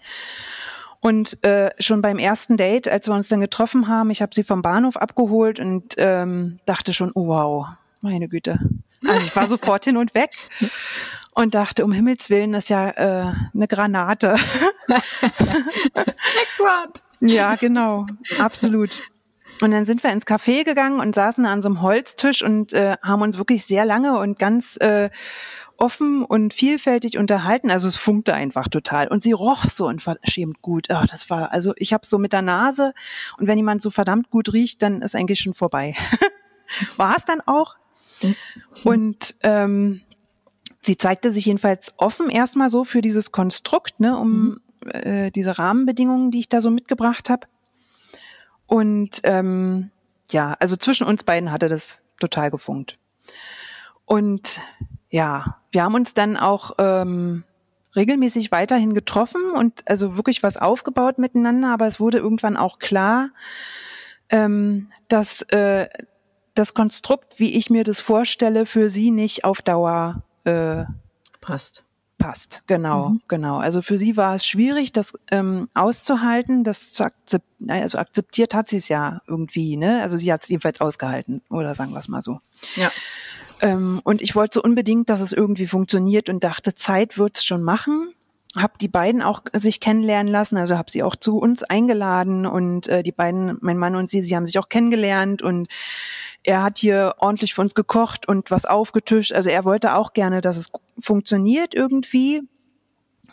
[1.00, 4.42] Und äh, schon beim ersten Date, als wir uns dann getroffen haben, ich habe sie
[4.42, 7.66] vom Bahnhof abgeholt und ähm, dachte schon, oh, wow,
[8.00, 8.58] meine Güte.
[9.06, 10.30] Also ich war sofort hin und weg
[11.34, 14.36] und dachte, um Himmels Willen, das ist ja äh, eine Granate.
[15.98, 17.02] Checkpoint.
[17.20, 18.06] ja, genau,
[18.38, 19.02] absolut.
[19.60, 22.96] Und dann sind wir ins Café gegangen und saßen an so einem Holztisch und äh,
[23.02, 25.10] haben uns wirklich sehr lange und ganz äh,
[25.82, 27.70] offen und vielfältig unterhalten.
[27.70, 29.08] Also es funkte einfach total.
[29.08, 30.86] Und sie roch so unverschämt gut.
[30.90, 32.94] Oh, das war, also ich habe so mit der Nase
[33.36, 35.96] und wenn jemand so verdammt gut riecht, dann ist eigentlich schon vorbei.
[36.96, 37.76] war es dann auch.
[38.84, 40.02] Und ähm,
[40.82, 44.90] sie zeigte sich jedenfalls offen erstmal so für dieses Konstrukt, ne, um mhm.
[44.90, 47.48] äh, diese Rahmenbedingungen, die ich da so mitgebracht habe.
[48.66, 49.90] Und ähm,
[50.30, 52.98] ja, also zwischen uns beiden hatte das total gefunkt.
[54.04, 54.60] Und
[55.10, 57.44] ja, wir haben uns dann auch ähm,
[57.96, 63.30] regelmäßig weiterhin getroffen und also wirklich was aufgebaut miteinander, aber es wurde irgendwann auch klar,
[64.30, 65.88] ähm, dass äh,
[66.54, 70.84] das Konstrukt, wie ich mir das vorstelle, für sie nicht auf Dauer äh,
[71.40, 71.84] passt.
[72.18, 73.22] Passt, genau, mhm.
[73.26, 73.58] genau.
[73.58, 77.70] Also für sie war es schwierig, das ähm, auszuhalten, das zu akzeptieren.
[77.70, 80.02] Also akzeptiert hat sie es ja irgendwie, ne?
[80.02, 82.40] Also sie hat es jedenfalls ausgehalten, oder sagen wir es mal so.
[82.76, 82.92] Ja.
[83.62, 87.62] Ähm, und ich wollte so unbedingt, dass es irgendwie funktioniert und dachte, Zeit wird's schon
[87.62, 88.12] machen.
[88.54, 92.86] Hab die beiden auch sich kennenlernen lassen, also habe sie auch zu uns eingeladen und
[92.88, 95.68] äh, die beiden, mein Mann und sie, sie haben sich auch kennengelernt und
[96.42, 99.32] er hat hier ordentlich für uns gekocht und was aufgetischt.
[99.32, 100.70] Also er wollte auch gerne, dass es
[101.00, 102.42] funktioniert irgendwie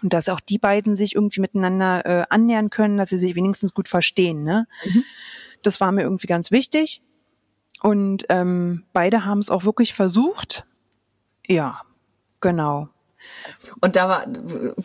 [0.01, 3.73] und dass auch die beiden sich irgendwie miteinander äh, annähern können, dass sie sich wenigstens
[3.73, 4.43] gut verstehen.
[4.43, 4.67] Ne?
[4.85, 5.03] Mhm.
[5.63, 7.01] Das war mir irgendwie ganz wichtig.
[7.81, 10.65] Und ähm, beide haben es auch wirklich versucht.
[11.47, 11.81] Ja,
[12.41, 12.89] genau.
[13.81, 14.25] Und da war,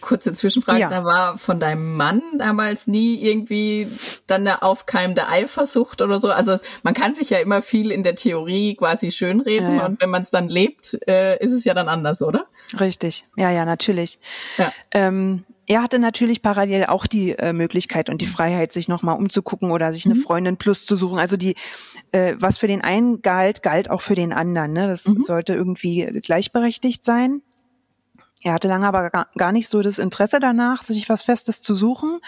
[0.01, 0.89] kurze Zwischenfrage, ja.
[0.89, 3.89] da war von deinem Mann damals nie irgendwie
[4.27, 6.31] dann eine aufkeimende Eifersucht oder so.
[6.31, 9.87] Also man kann sich ja immer viel in der Theorie quasi schönreden ja, ja.
[9.87, 12.47] und wenn man es dann lebt, äh, ist es ja dann anders, oder?
[12.79, 14.19] Richtig, ja, ja, natürlich.
[14.93, 19.71] Ähm, er hatte natürlich parallel auch die äh, Möglichkeit und die Freiheit, sich nochmal umzugucken
[19.71, 20.23] oder sich eine mhm.
[20.23, 21.19] Freundin plus zu suchen.
[21.19, 21.55] Also die,
[22.15, 24.73] äh, was für den einen galt, galt auch für den anderen.
[24.73, 24.87] Ne?
[24.87, 25.25] Das mhm.
[25.25, 27.43] sollte irgendwie gleichberechtigt sein.
[28.43, 32.21] Er hatte lange aber gar nicht so das Interesse danach, sich was Festes zu suchen.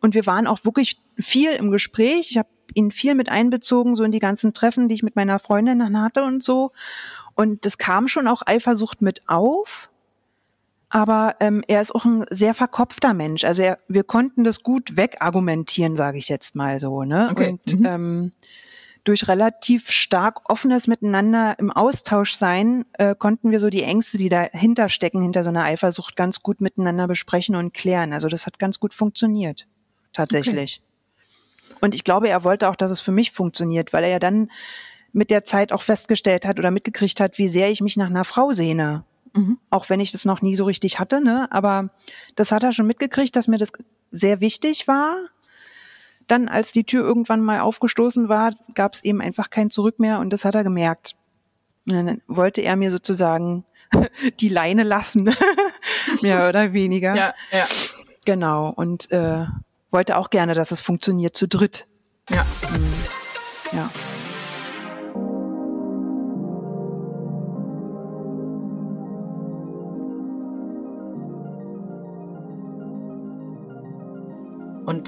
[0.00, 2.30] Und wir waren auch wirklich viel im Gespräch.
[2.30, 5.38] Ich habe ihn viel mit einbezogen, so in die ganzen Treffen, die ich mit meiner
[5.38, 6.72] Freundin hatte und so.
[7.34, 9.90] Und das kam schon auch Eifersucht mit auf
[10.88, 13.44] aber ähm, er ist auch ein sehr verkopfter Mensch.
[13.44, 17.02] Also er, wir konnten das gut wegargumentieren, sage ich jetzt mal so.
[17.02, 17.28] Ne?
[17.32, 17.50] Okay.
[17.50, 17.86] Und mhm.
[17.86, 18.32] ähm,
[19.06, 24.28] durch relativ stark offenes Miteinander im Austausch sein, äh, konnten wir so die Ängste, die
[24.28, 28.12] dahinter stecken, hinter so einer Eifersucht, ganz gut miteinander besprechen und klären.
[28.12, 29.68] Also das hat ganz gut funktioniert,
[30.12, 30.82] tatsächlich.
[30.82, 31.76] Okay.
[31.80, 34.50] Und ich glaube, er wollte auch, dass es für mich funktioniert, weil er ja dann
[35.12, 38.24] mit der Zeit auch festgestellt hat oder mitgekriegt hat, wie sehr ich mich nach einer
[38.24, 39.04] Frau sehne.
[39.34, 39.58] Mhm.
[39.70, 41.46] Auch wenn ich das noch nie so richtig hatte, ne?
[41.52, 41.90] Aber
[42.34, 43.70] das hat er schon mitgekriegt, dass mir das
[44.10, 45.14] sehr wichtig war.
[46.26, 50.18] Dann, als die Tür irgendwann mal aufgestoßen war, gab es eben einfach kein Zurück mehr
[50.18, 51.16] und das hat er gemerkt.
[51.86, 53.64] Und dann wollte er mir sozusagen
[54.40, 55.34] die Leine lassen,
[56.22, 57.14] mehr oder weniger.
[57.14, 57.66] Ja, ja.
[58.24, 58.72] Genau.
[58.74, 59.46] Und äh,
[59.90, 61.86] wollte auch gerne, dass es funktioniert zu dritt.
[62.30, 62.44] Ja.
[62.70, 62.92] Mhm.
[63.72, 63.90] Ja.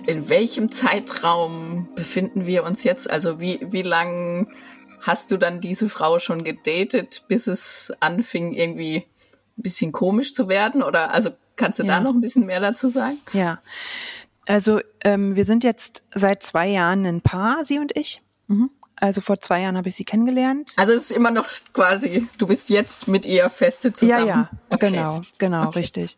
[0.09, 3.11] In welchem Zeitraum befinden wir uns jetzt?
[3.11, 4.51] Also wie, wie lang
[5.03, 9.05] hast du dann diese Frau schon gedatet, bis es anfing, irgendwie
[9.59, 10.83] ein bisschen komisch zu werden?
[10.83, 11.97] Oder also kannst du ja.
[11.97, 13.18] da noch ein bisschen mehr dazu sagen?
[13.35, 13.61] Ja.
[14.47, 18.23] Also ähm, wir sind jetzt seit zwei Jahren ein Paar, sie und ich.
[18.47, 18.71] Mhm.
[18.97, 20.73] Also vor zwei Jahren habe ich sie kennengelernt.
[20.77, 24.27] Also es ist immer noch quasi, du bist jetzt mit ihr feste zusammen.
[24.27, 24.90] Ja, ja, okay.
[24.90, 25.81] genau, genau, okay.
[25.81, 26.16] richtig.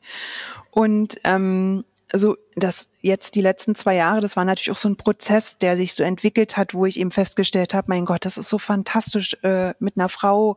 [0.71, 4.97] Und ähm, also das jetzt die letzten zwei Jahre, das war natürlich auch so ein
[4.97, 8.49] Prozess, der sich so entwickelt hat, wo ich eben festgestellt habe, mein Gott, das ist
[8.49, 10.57] so fantastisch, äh, mit einer Frau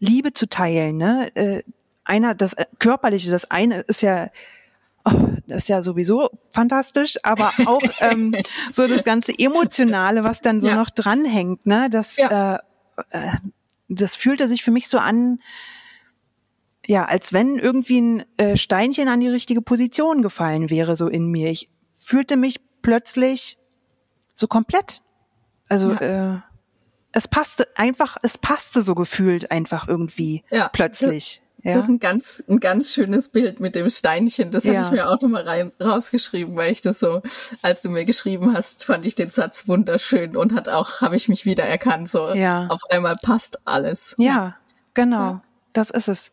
[0.00, 0.96] Liebe zu teilen.
[0.96, 1.34] Ne?
[1.34, 1.62] Äh,
[2.04, 4.28] einer, das äh, körperliche, das eine ist ja
[5.04, 8.34] oh, das ist ja sowieso fantastisch, aber auch ähm,
[8.72, 10.76] so das ganze Emotionale, was dann so ja.
[10.76, 11.88] noch dranhängt, ne?
[11.90, 12.56] Das, ja.
[12.56, 12.58] äh,
[13.10, 13.30] äh,
[13.88, 15.40] das fühlte sich für mich so an,
[16.88, 21.26] ja, als wenn irgendwie ein äh, Steinchen an die richtige Position gefallen wäre, so in
[21.26, 21.50] mir.
[21.50, 23.58] Ich fühlte mich plötzlich
[24.32, 25.02] so komplett.
[25.68, 26.36] Also ja.
[26.36, 26.38] äh,
[27.12, 30.70] es passte einfach, es passte so gefühlt einfach irgendwie ja.
[30.70, 31.42] plötzlich.
[31.62, 31.74] Ja.
[31.74, 34.50] Das ist ein ganz, ein ganz schönes Bild mit dem Steinchen.
[34.50, 34.72] Das ja.
[34.72, 37.20] habe ich mir auch nochmal rein, rausgeschrieben, weil ich das so,
[37.60, 41.28] als du mir geschrieben hast, fand ich den Satz wunderschön und hat auch, habe ich
[41.28, 42.08] mich wieder erkannt.
[42.08, 42.66] So ja.
[42.68, 44.14] auf einmal passt alles.
[44.16, 44.56] Ja,
[44.94, 45.42] genau.
[45.74, 46.32] Das ist es.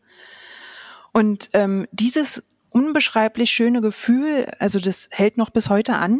[1.16, 6.20] Und ähm, dieses unbeschreiblich schöne Gefühl, also das hält noch bis heute an.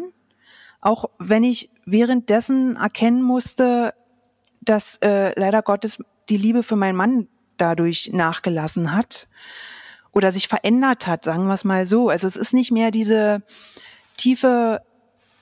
[0.80, 3.92] Auch wenn ich währenddessen erkennen musste,
[4.62, 5.98] dass äh, leider Gottes
[6.30, 7.28] die Liebe für meinen Mann
[7.58, 9.28] dadurch nachgelassen hat
[10.12, 12.08] oder sich verändert hat, sagen wir es mal so.
[12.08, 13.42] Also es ist nicht mehr diese
[14.16, 14.80] tiefe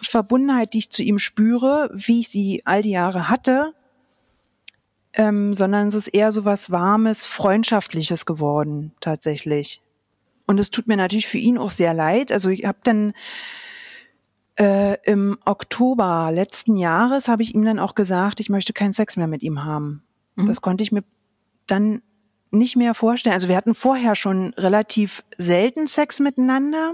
[0.02, 3.72] Verbundenheit, die ich zu ihm spüre, wie ich sie all die Jahre hatte,
[5.14, 9.80] ähm, sondern es ist eher so was Warmes, Freundschaftliches geworden, tatsächlich.
[10.46, 12.32] Und es tut mir natürlich für ihn auch sehr leid.
[12.32, 13.14] Also ich habe dann
[14.56, 19.16] äh, im Oktober letzten Jahres habe ich ihm dann auch gesagt, ich möchte keinen Sex
[19.16, 20.02] mehr mit ihm haben.
[20.34, 20.46] Mhm.
[20.46, 21.04] Das konnte ich mir
[21.66, 22.02] dann
[22.50, 23.34] nicht mehr vorstellen.
[23.34, 26.92] Also wir hatten vorher schon relativ selten Sex miteinander.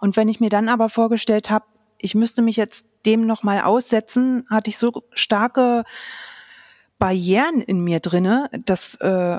[0.00, 1.64] Und wenn ich mir dann aber vorgestellt habe,
[1.98, 5.84] ich müsste mich jetzt dem nochmal aussetzen, hatte ich so starke
[7.02, 9.38] Barrieren in mir drinne, dass äh, äh,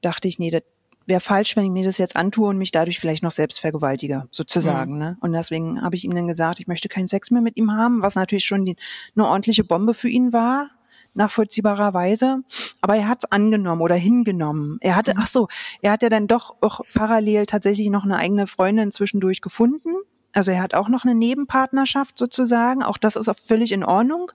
[0.00, 0.62] dachte ich, nee, das
[1.04, 4.28] wäre falsch, wenn ich mir das jetzt antue und mich dadurch vielleicht noch selbst vergewaltige,
[4.30, 4.94] sozusagen.
[4.94, 4.98] Mhm.
[4.98, 5.18] Ne?
[5.20, 8.00] Und deswegen habe ich ihm dann gesagt, ich möchte keinen Sex mehr mit ihm haben,
[8.00, 8.76] was natürlich schon die,
[9.14, 10.70] eine ordentliche Bombe für ihn war,
[11.12, 12.42] nachvollziehbarerweise.
[12.80, 14.78] Aber er hat es angenommen oder hingenommen.
[14.80, 15.20] Er hatte, mhm.
[15.20, 15.48] ach so,
[15.82, 19.90] er hat ja dann doch auch parallel tatsächlich noch eine eigene Freundin zwischendurch gefunden.
[20.32, 22.82] Also er hat auch noch eine Nebenpartnerschaft sozusagen.
[22.82, 24.32] Auch das ist auch völlig in Ordnung.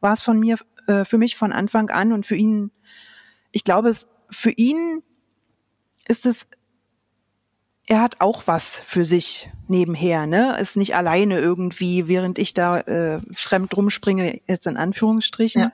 [0.00, 2.70] War es von mir, äh, für mich von Anfang an und für ihn,
[3.52, 5.02] ich glaube, es für ihn
[6.06, 6.46] ist es
[7.90, 10.56] er hat auch was für sich nebenher, ne?
[10.60, 15.62] Ist nicht alleine irgendwie, während ich da äh, fremd rumspringe, jetzt in Anführungsstrichen.
[15.62, 15.72] Ja.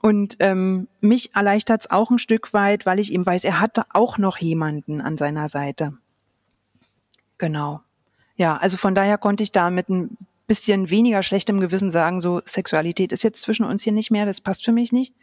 [0.00, 3.84] Und ähm, mich erleichtert es auch ein Stück weit, weil ich eben weiß, er hatte
[3.90, 5.92] auch noch jemanden an seiner Seite.
[7.36, 7.82] Genau.
[8.40, 12.40] Ja, also von daher konnte ich da mit ein bisschen weniger schlechtem Gewissen sagen, so
[12.46, 15.14] Sexualität ist jetzt zwischen uns hier nicht mehr, das passt für mich nicht.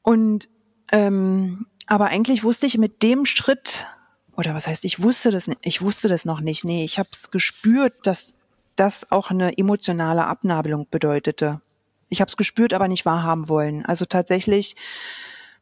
[0.00, 0.48] Und
[0.92, 3.86] ähm, aber eigentlich wusste ich mit dem Schritt
[4.34, 6.64] oder was heißt, ich wusste das, ich wusste das noch nicht.
[6.64, 8.34] Nee, ich habe es gespürt, dass
[8.76, 11.60] das auch eine emotionale Abnabelung bedeutete.
[12.08, 13.84] Ich habe es gespürt, aber nicht wahrhaben wollen.
[13.84, 14.74] Also tatsächlich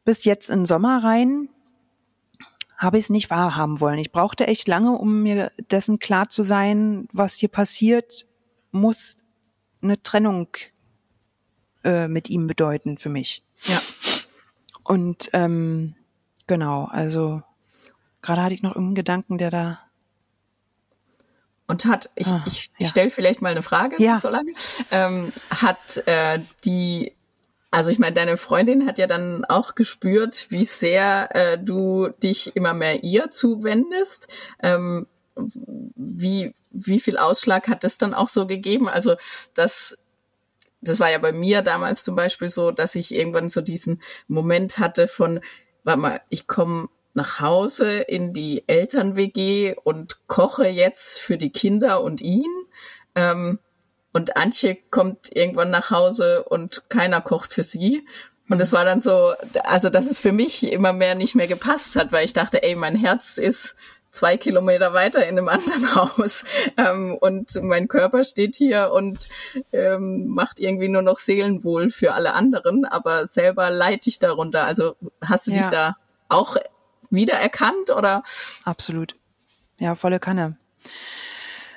[0.05, 1.49] bis jetzt in Sommer rein
[2.77, 3.99] habe ich es nicht wahrhaben wollen.
[3.99, 8.25] Ich brauchte echt lange, um mir dessen klar zu sein, was hier passiert,
[8.71, 9.17] muss
[9.81, 10.47] eine Trennung
[11.83, 13.43] äh, mit ihm bedeuten für mich.
[13.63, 13.81] Ja.
[14.83, 15.95] Und ähm,
[16.47, 17.43] genau, also
[18.23, 19.79] Gerade hatte ich noch irgendeinen Gedanken, der da.
[21.67, 22.85] Und hat, ich, ah, ich, ja.
[22.85, 24.17] ich stelle vielleicht mal eine Frage, ja.
[24.17, 24.51] so lange.
[24.91, 27.13] Ähm, hat äh, die,
[27.73, 32.55] also ich meine, deine Freundin hat ja dann auch gespürt, wie sehr äh, du dich
[32.55, 34.27] immer mehr ihr zuwendest.
[34.61, 38.87] Ähm, wie, wie viel Ausschlag hat das dann auch so gegeben?
[38.87, 39.15] Also,
[39.55, 39.97] das,
[40.81, 44.77] das war ja bei mir damals zum Beispiel so, dass ich irgendwann so diesen Moment
[44.77, 45.39] hatte von,
[45.83, 52.03] warte mal, ich komme nach Hause in die Eltern-WG und koche jetzt für die Kinder
[52.03, 52.51] und ihn.
[53.15, 53.57] Ähm,
[54.13, 58.05] und Antje kommt irgendwann nach Hause und keiner kocht für sie.
[58.49, 61.95] Und es war dann so, also dass es für mich immer mehr nicht mehr gepasst
[61.95, 63.75] hat, weil ich dachte, ey, mein Herz ist
[64.11, 66.45] zwei Kilometer weiter in einem anderen Haus
[66.77, 69.27] ähm, und mein Körper steht hier und
[69.71, 74.65] ähm, macht irgendwie nur noch Seelenwohl für alle anderen, aber selber leide ich darunter.
[74.65, 75.57] Also hast du ja.
[75.57, 75.97] dich da
[76.29, 76.57] auch
[77.09, 78.23] wiedererkannt oder?
[78.63, 79.15] Absolut.
[79.79, 80.57] Ja, volle Kanne.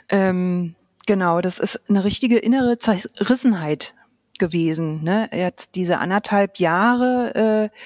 [0.08, 3.94] Ähm, genau, das ist eine richtige innere Zerrissenheit
[4.38, 5.02] gewesen.
[5.02, 5.28] Ne?
[5.32, 7.78] Jetzt diese anderthalb Jahre, äh,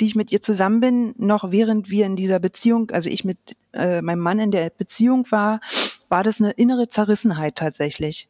[0.00, 3.38] die ich mit ihr zusammen bin, noch während wir in dieser Beziehung, also ich mit
[3.72, 5.60] äh, meinem Mann in der Beziehung war,
[6.08, 8.28] war das eine innere Zerrissenheit tatsächlich.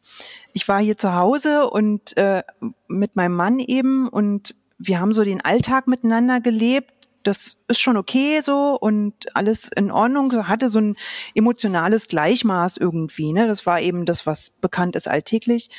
[0.52, 2.42] Ich war hier zu Hause und äh,
[2.88, 6.92] mit meinem Mann eben und wir haben so den Alltag miteinander gelebt
[7.28, 10.96] das ist schon okay so und alles in Ordnung, hatte so ein
[11.34, 13.32] emotionales Gleichmaß irgendwie.
[13.32, 13.46] Ne?
[13.46, 15.70] Das war eben das, was bekannt ist alltäglich.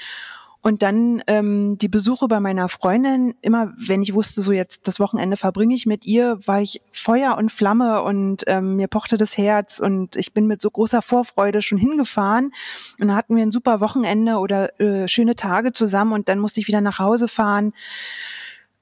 [0.62, 5.00] Und dann ähm, die Besuche bei meiner Freundin, immer wenn ich wusste, so jetzt das
[5.00, 9.38] Wochenende verbringe ich mit ihr, war ich Feuer und Flamme und ähm, mir pochte das
[9.38, 12.52] Herz und ich bin mit so großer Vorfreude schon hingefahren
[13.00, 16.60] und dann hatten wir ein super Wochenende oder äh, schöne Tage zusammen und dann musste
[16.60, 17.72] ich wieder nach Hause fahren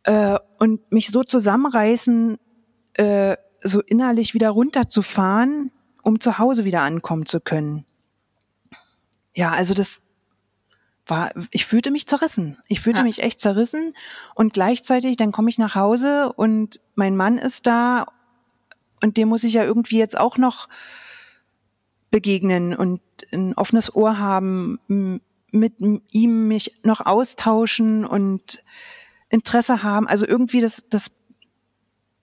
[0.07, 2.39] äh, und mich so zusammenreißen,
[2.98, 5.72] äh, so innerlich wieder runterzufahren,
[6.04, 7.86] um zu Hause wieder ankommen zu können.
[9.34, 10.02] Ja, also das
[11.06, 12.58] war, ich fühlte mich zerrissen.
[12.68, 13.04] Ich fühlte ja.
[13.04, 13.93] mich echt zerrissen
[14.36, 18.08] und gleichzeitig dann komme ich nach Hause und mein Mann ist da
[19.02, 20.68] und dem muss ich ja irgendwie jetzt auch noch
[22.10, 24.80] begegnen und ein offenes Ohr haben,
[25.52, 25.74] mit
[26.12, 28.64] ihm mich noch austauschen und
[29.30, 30.08] Interesse haben.
[30.08, 31.12] Also irgendwie das, das,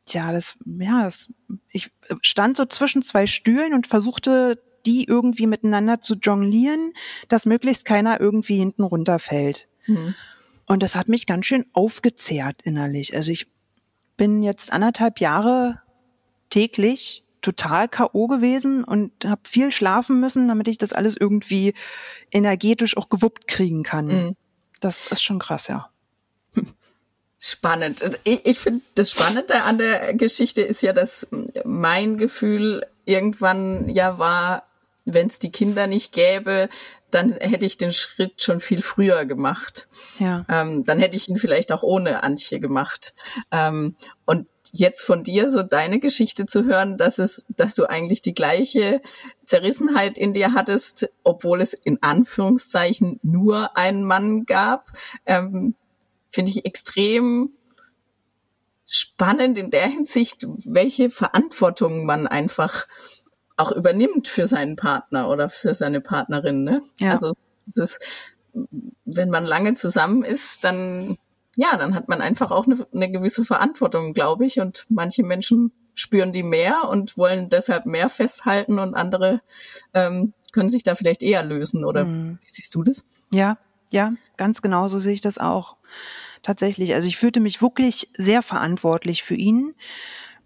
[0.09, 1.31] ja, das, ja, das,
[1.71, 1.91] ich
[2.23, 6.93] stand so zwischen zwei Stühlen und versuchte die irgendwie miteinander zu jonglieren,
[7.29, 9.69] dass möglichst keiner irgendwie hinten runterfällt.
[9.87, 10.15] Mhm.
[10.67, 13.15] Und das hat mich ganz schön aufgezehrt innerlich.
[13.15, 13.47] Also ich
[14.17, 15.81] bin jetzt anderthalb Jahre
[16.51, 18.27] täglich total K.O.
[18.27, 21.75] gewesen und habe viel schlafen müssen, damit ich das alles irgendwie
[22.31, 24.07] energetisch auch gewuppt kriegen kann.
[24.07, 24.37] Mhm.
[24.81, 25.91] Das ist schon krass, ja.
[27.47, 28.03] Spannend.
[28.25, 31.27] Ich, ich finde, das Spannende an der Geschichte ist ja, dass
[31.63, 34.63] mein Gefühl irgendwann ja war,
[35.05, 36.71] wenn es die Kinder nicht gäbe,
[37.11, 39.89] dann hätte ich den Schritt schon viel früher gemacht.
[40.19, 40.47] Ja.
[40.49, 43.13] Ähm, dann hätte ich ihn vielleicht auch ohne Antje gemacht.
[43.51, 48.23] Ähm, und jetzt von dir so deine Geschichte zu hören, dass es, dass du eigentlich
[48.23, 49.03] die gleiche
[49.45, 54.93] Zerrissenheit in dir hattest, obwohl es in Anführungszeichen nur einen Mann gab,
[55.27, 55.75] ähm,
[56.35, 57.51] finde ich extrem
[58.87, 62.87] spannend in der Hinsicht, welche Verantwortung man einfach
[63.57, 66.65] auch übernimmt für seinen Partner oder für seine Partnerin.
[66.65, 66.83] Ne?
[66.99, 67.13] Ja.
[67.13, 67.35] Also
[67.67, 68.05] es ist,
[69.05, 71.17] wenn man lange zusammen ist, dann
[71.57, 74.59] ja, dann hat man einfach auch eine, eine gewisse Verantwortung, glaube ich.
[74.59, 79.41] Und manche Menschen spüren die mehr und wollen deshalb mehr festhalten und andere
[79.93, 81.85] ähm, können sich da vielleicht eher lösen.
[81.85, 82.39] Oder mhm.
[82.43, 83.05] wie siehst du das?
[83.33, 83.57] Ja,
[83.91, 85.77] ja, ganz genau so sehe ich das auch.
[86.45, 86.95] Tatsächlich.
[86.95, 89.75] Also ich fühlte mich wirklich sehr verantwortlich für ihn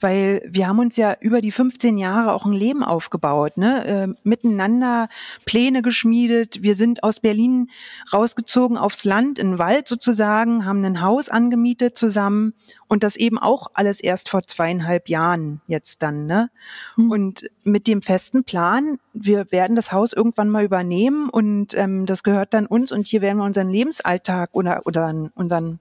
[0.01, 3.85] weil wir haben uns ja über die 15 Jahre auch ein Leben aufgebaut, ne?
[3.85, 5.09] Äh, miteinander
[5.45, 6.63] Pläne geschmiedet.
[6.63, 7.71] Wir sind aus Berlin
[8.13, 12.55] rausgezogen aufs Land, in den Wald sozusagen, haben ein Haus angemietet zusammen
[12.87, 16.51] und das eben auch alles erst vor zweieinhalb Jahren jetzt dann, ne?
[16.97, 17.11] Mhm.
[17.11, 22.23] Und mit dem festen Plan, wir werden das Haus irgendwann mal übernehmen und ähm, das
[22.23, 25.81] gehört dann uns und hier werden wir unseren Lebensalltag oder, oder unseren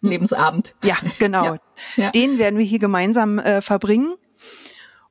[0.00, 0.74] Lebensabend.
[0.82, 1.56] Ja, genau.
[1.96, 2.10] Ja.
[2.10, 4.14] Den werden wir hier gemeinsam äh, verbringen.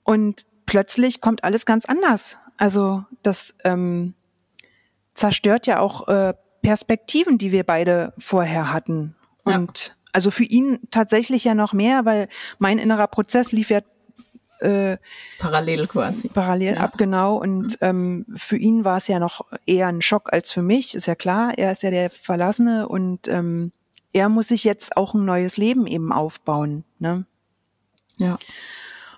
[0.03, 2.37] Und plötzlich kommt alles ganz anders.
[2.57, 4.15] Also das ähm,
[5.13, 9.15] zerstört ja auch äh, Perspektiven, die wir beide vorher hatten.
[9.43, 9.93] Und ja.
[10.13, 12.27] also für ihn tatsächlich ja noch mehr, weil
[12.57, 13.81] mein innerer Prozess lief ja
[14.59, 14.97] äh,
[15.37, 16.27] parallel quasi.
[16.27, 16.81] Parallel ja.
[16.81, 17.37] ab, genau.
[17.37, 21.05] Und ähm, für ihn war es ja noch eher ein Schock als für mich, ist
[21.05, 21.57] ja klar.
[21.57, 23.71] Er ist ja der Verlassene und ähm,
[24.13, 26.83] er muss sich jetzt auch ein neues Leben eben aufbauen.
[26.99, 27.25] Ne?
[28.19, 28.37] Ja.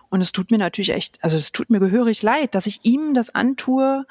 [0.09, 3.13] Und es tut mir natürlich echt, also es tut mir gehörig leid, dass ich ihm
[3.13, 4.05] das antue,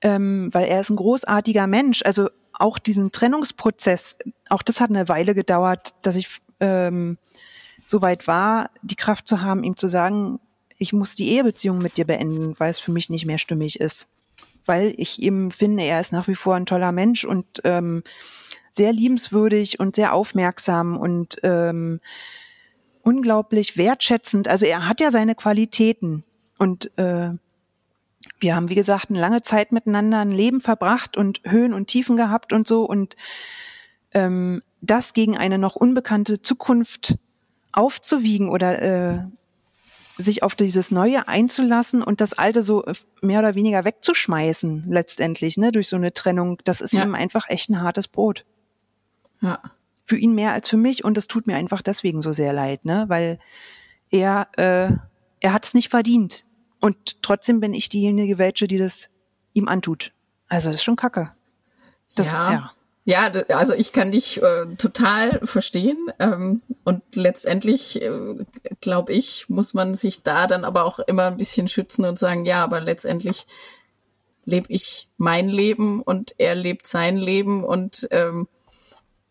[0.00, 2.02] ähm, weil er ist ein großartiger Mensch.
[2.04, 7.18] Also auch diesen Trennungsprozess, auch das hat eine Weile gedauert, dass ich ähm,
[7.86, 10.40] so weit war, die Kraft zu haben, ihm zu sagen,
[10.78, 14.08] ich muss die Ehebeziehung mit dir beenden, weil es für mich nicht mehr stimmig ist.
[14.64, 18.02] Weil ich eben finde, er ist nach wie vor ein toller Mensch und ähm,
[18.76, 22.00] sehr liebenswürdig und sehr aufmerksam und ähm,
[23.02, 24.48] unglaublich wertschätzend.
[24.48, 26.24] Also er hat ja seine Qualitäten
[26.58, 27.30] und äh,
[28.40, 32.16] wir haben, wie gesagt, eine lange Zeit miteinander ein Leben verbracht und Höhen und Tiefen
[32.16, 33.16] gehabt und so und
[34.12, 37.16] ähm, das gegen eine noch unbekannte Zukunft
[37.72, 39.18] aufzuwiegen oder äh,
[40.18, 45.56] sich auf dieses Neue einzulassen und das Alte so äh, mehr oder weniger wegzuschmeißen, letztendlich,
[45.56, 47.04] ne, durch so eine Trennung, das ist ja.
[47.04, 48.44] ihm einfach echt ein hartes Brot.
[49.40, 49.60] Ja.
[50.04, 52.84] Für ihn mehr als für mich und das tut mir einfach deswegen so sehr leid,
[52.84, 53.06] ne?
[53.08, 53.38] Weil
[54.10, 54.92] er, äh,
[55.40, 56.44] er hat es nicht verdient.
[56.80, 59.10] Und trotzdem bin ich diejenige welche, die das
[59.54, 60.12] ihm antut.
[60.48, 61.32] Also das ist schon Kacke.
[62.14, 62.52] Das, ja.
[62.52, 62.72] ja.
[63.08, 68.34] Ja, also ich kann dich äh, total verstehen ähm, und letztendlich äh,
[68.80, 72.44] glaube ich, muss man sich da dann aber auch immer ein bisschen schützen und sagen,
[72.44, 73.46] ja, aber letztendlich
[74.44, 78.48] lebe ich mein Leben und er lebt sein Leben und ähm,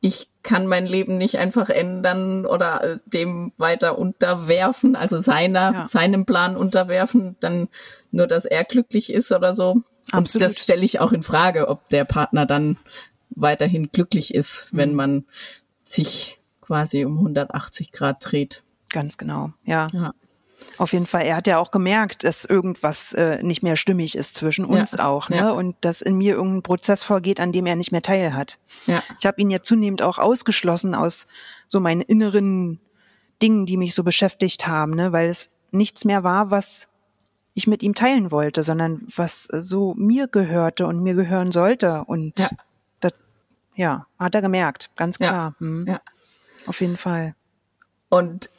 [0.02, 5.88] ich kann mein Leben nicht einfach ändern oder äh, dem weiter unterwerfen, also seiner, ja.
[5.88, 7.68] seinem Plan unterwerfen, dann
[8.12, 9.82] nur, dass er glücklich ist oder so.
[10.12, 10.36] Absolut.
[10.36, 12.78] Und das stelle ich auch in Frage, ob der Partner dann
[13.32, 14.96] weiterhin glücklich ist, wenn mhm.
[14.96, 15.26] man
[15.84, 18.64] sich quasi um 180 Grad dreht.
[18.90, 19.88] Ganz genau, ja.
[19.94, 20.14] ja.
[20.78, 21.24] Auf jeden Fall.
[21.24, 25.08] Er hat ja auch gemerkt, dass irgendwas äh, nicht mehr stimmig ist zwischen uns ja.
[25.08, 25.38] auch, ne?
[25.38, 25.52] Ja.
[25.52, 28.60] Und dass in mir irgendein Prozess vorgeht, an dem er nicht mehr teil hat.
[28.86, 29.02] Ja.
[29.20, 31.28] Ich habe ihn ja zunehmend auch ausgeschlossen aus
[31.68, 32.80] so meinen inneren
[33.42, 35.12] Dingen, die mich so beschäftigt haben, ne?
[35.12, 36.90] Weil es nichts mehr war, was
[37.54, 42.04] ich mit ihm teilen wollte, sondern was so mir gehörte und mir gehören sollte.
[42.06, 42.50] Und ja,
[43.00, 43.14] das,
[43.76, 45.56] ja hat er gemerkt, ganz klar.
[45.60, 45.66] Ja.
[45.66, 45.86] Hm.
[45.88, 46.02] ja.
[46.68, 47.34] Auf jeden Fall.
[48.10, 48.50] Und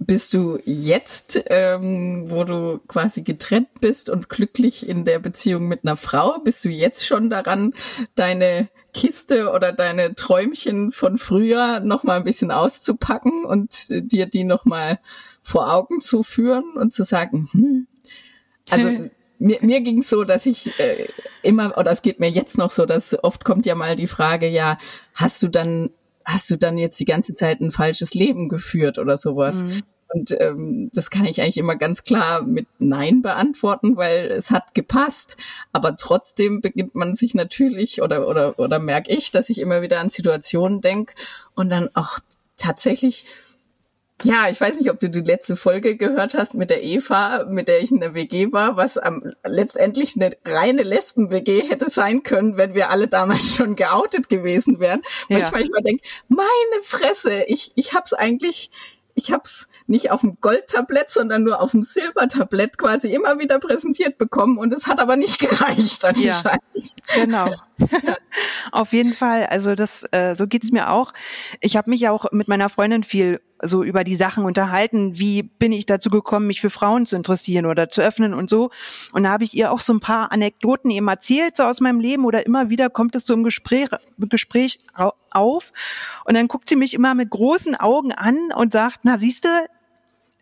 [0.00, 5.84] bist du jetzt, ähm, wo du quasi getrennt bist und glücklich in der Beziehung mit
[5.84, 7.74] einer Frau, bist du jetzt schon daran,
[8.14, 14.44] deine Kiste oder deine Träumchen von früher noch mal ein bisschen auszupacken und dir die
[14.44, 14.98] noch mal
[15.42, 17.86] vor Augen zu führen und zu sagen, hm,
[18.70, 18.88] also
[19.38, 21.08] mir, mir ging so, dass ich äh,
[21.42, 24.48] immer, oder es geht mir jetzt noch so, dass oft kommt ja mal die Frage,
[24.48, 24.78] ja,
[25.14, 25.90] hast du dann
[26.24, 29.62] hast du dann jetzt die ganze Zeit ein falsches Leben geführt oder sowas?
[29.62, 29.82] Mhm.
[30.12, 34.74] Und ähm, das kann ich eigentlich immer ganz klar mit Nein beantworten, weil es hat
[34.74, 35.36] gepasst.
[35.72, 40.00] Aber trotzdem beginnt man sich natürlich oder oder oder merke ich, dass ich immer wieder
[40.00, 41.14] an Situationen denke
[41.54, 42.18] und dann auch
[42.56, 43.24] tatsächlich
[44.22, 47.68] ja, ich weiß nicht, ob du die letzte Folge gehört hast mit der Eva, mit
[47.68, 52.56] der ich in der WG war, was am, letztendlich eine reine Lesben-WG hätte sein können,
[52.56, 55.02] wenn wir alle damals schon geoutet gewesen wären.
[55.28, 55.38] Ja.
[55.38, 58.70] Manchmal ich immer denke, meine Fresse, ich, ich hab's eigentlich,
[59.14, 64.18] ich hab's nicht auf dem Goldtablett, sondern nur auf dem Silbertablett quasi immer wieder präsentiert
[64.18, 66.60] bekommen und es hat aber nicht gereicht anscheinend.
[66.74, 67.54] Ja, genau.
[68.72, 69.46] auf jeden Fall.
[69.46, 71.12] Also das, äh, so geht's mir auch.
[71.60, 75.72] Ich habe mich auch mit meiner Freundin viel so über die Sachen unterhalten, wie bin
[75.72, 78.70] ich dazu gekommen, mich für Frauen zu interessieren oder zu öffnen und so.
[79.12, 82.00] Und da habe ich ihr auch so ein paar Anekdoten eben erzählt, so aus meinem
[82.00, 83.88] Leben oder immer wieder kommt es so im Gespräch,
[84.18, 84.80] Gespräch
[85.30, 85.72] auf.
[86.24, 89.48] Und dann guckt sie mich immer mit großen Augen an und sagt, na siehste,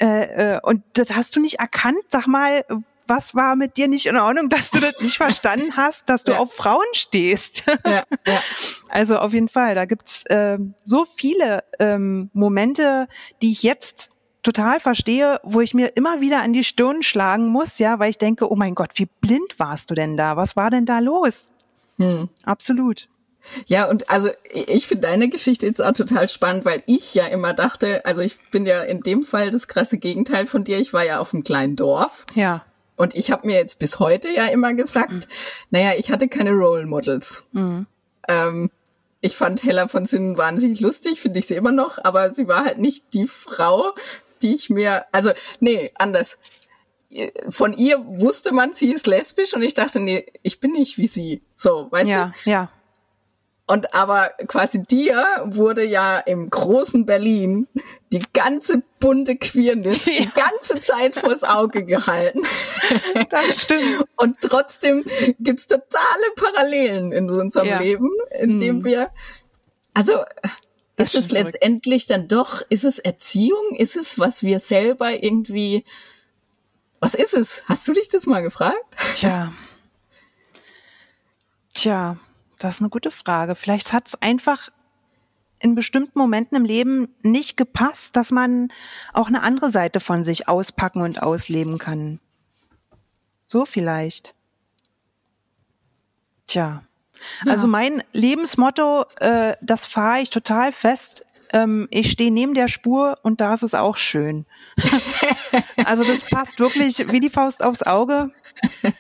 [0.01, 2.65] äh, äh, und das hast du nicht erkannt, sag mal,
[3.09, 6.33] was war mit dir nicht in Ordnung, dass du das nicht verstanden hast, dass du
[6.33, 6.39] ja.
[6.39, 7.65] auf Frauen stehst?
[7.85, 8.43] Ja, ja.
[8.89, 13.09] Also auf jeden Fall, da gibt's äh, so viele ähm, Momente,
[13.43, 14.11] die ich jetzt
[14.43, 18.19] total verstehe, wo ich mir immer wieder an die Stirn schlagen muss, ja, weil ich
[18.19, 20.37] denke, oh mein Gott, wie blind warst du denn da?
[20.37, 21.53] Was war denn da los?
[21.99, 22.29] Hm.
[22.45, 23.09] Absolut.
[23.67, 27.55] Ja, und also ich finde deine Geschichte jetzt auch total spannend, weil ich ja immer
[27.55, 30.79] dachte, also ich bin ja in dem Fall das krasse Gegenteil von dir.
[30.79, 32.27] Ich war ja auf einem kleinen Dorf.
[32.35, 32.65] Ja.
[32.99, 35.21] Und ich habe mir jetzt bis heute ja immer gesagt, mhm.
[35.71, 37.45] naja, ich hatte keine Role Models.
[37.53, 37.87] Mhm.
[38.27, 38.71] Ähm,
[39.21, 42.65] ich fand Hella von Sinnen wahnsinnig lustig, finde ich sie immer noch, aber sie war
[42.65, 43.95] halt nicht die Frau,
[44.43, 45.31] die ich mir, also
[45.61, 46.39] nee, anders.
[47.49, 51.07] Von ihr wusste man, sie ist lesbisch und ich dachte, nee, ich bin nicht wie
[51.07, 51.41] sie.
[51.55, 52.51] So, weißt ja, du?
[52.51, 52.71] Ja, ja.
[53.69, 57.69] Und aber quasi dir wurde ja im großen Berlin
[58.11, 60.13] die ganze bunte Queerness ja.
[60.21, 62.43] die ganze Zeit vors Auge gehalten.
[63.31, 64.07] Das stimmt.
[64.17, 65.05] Und trotzdem
[65.41, 67.81] gibt's totale Parallelen in unserem ja.
[67.81, 68.09] Leben,
[68.41, 68.85] in dem hm.
[68.87, 69.11] wir,
[69.93, 70.25] also
[70.97, 73.77] das ist es letztendlich dann doch, ist es Erziehung?
[73.77, 75.85] Ist es, was wir selber irgendwie,
[76.99, 77.63] was ist es?
[77.67, 78.97] Hast du dich das mal gefragt?
[79.15, 79.53] Tja.
[81.75, 82.17] Tja,
[82.59, 83.55] das ist eine gute Frage.
[83.55, 84.71] Vielleicht hat es einfach
[85.61, 88.69] in bestimmten Momenten im Leben nicht gepasst, dass man
[89.13, 92.21] auch eine andere Seite von sich auspacken und ausleben kann.
[93.47, 94.35] So vielleicht.
[96.47, 96.83] Tja.
[97.45, 97.53] Ja.
[97.53, 101.25] Also mein Lebensmotto, äh, das fahre ich total fest.
[101.53, 104.47] Ähm, ich stehe neben der Spur und da ist es auch schön.
[105.85, 108.31] also das passt wirklich wie die Faust aufs Auge.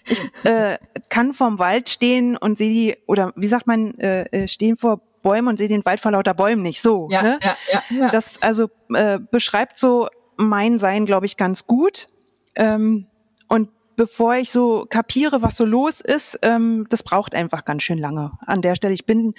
[0.06, 0.78] Ich äh,
[1.08, 5.00] kann vorm Wald stehen und sehe die, oder wie sagt man, äh, äh, stehen vor
[5.22, 6.80] Bäumen und sehe den Wald vor lauter Bäumen nicht.
[6.80, 7.08] So.
[7.10, 7.38] Ja, ne?
[7.42, 8.08] ja, ja, ja.
[8.08, 12.08] Das also äh, beschreibt so mein Sein, glaube ich, ganz gut.
[12.54, 13.06] Ähm,
[13.48, 17.98] und bevor ich so kapiere, was so los ist, ähm, das braucht einfach ganz schön
[17.98, 18.30] lange.
[18.46, 19.34] An der Stelle, ich bin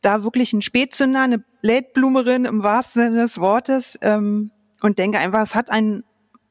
[0.00, 4.50] da wirklich ein Spätzünder, eine Lädblumerin im wahrsten Sinne des Wortes ähm,
[4.80, 6.04] und denke einfach, es hat an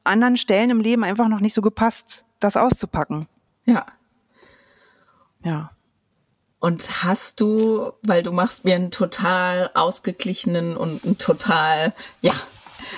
[0.04, 3.26] anderen Stellen im Leben einfach noch nicht so gepasst, das auszupacken.
[3.64, 3.86] Ja.
[5.42, 5.72] Ja.
[6.60, 12.34] Und hast du, weil du machst mir einen total ausgeglichenen und einen total, ja,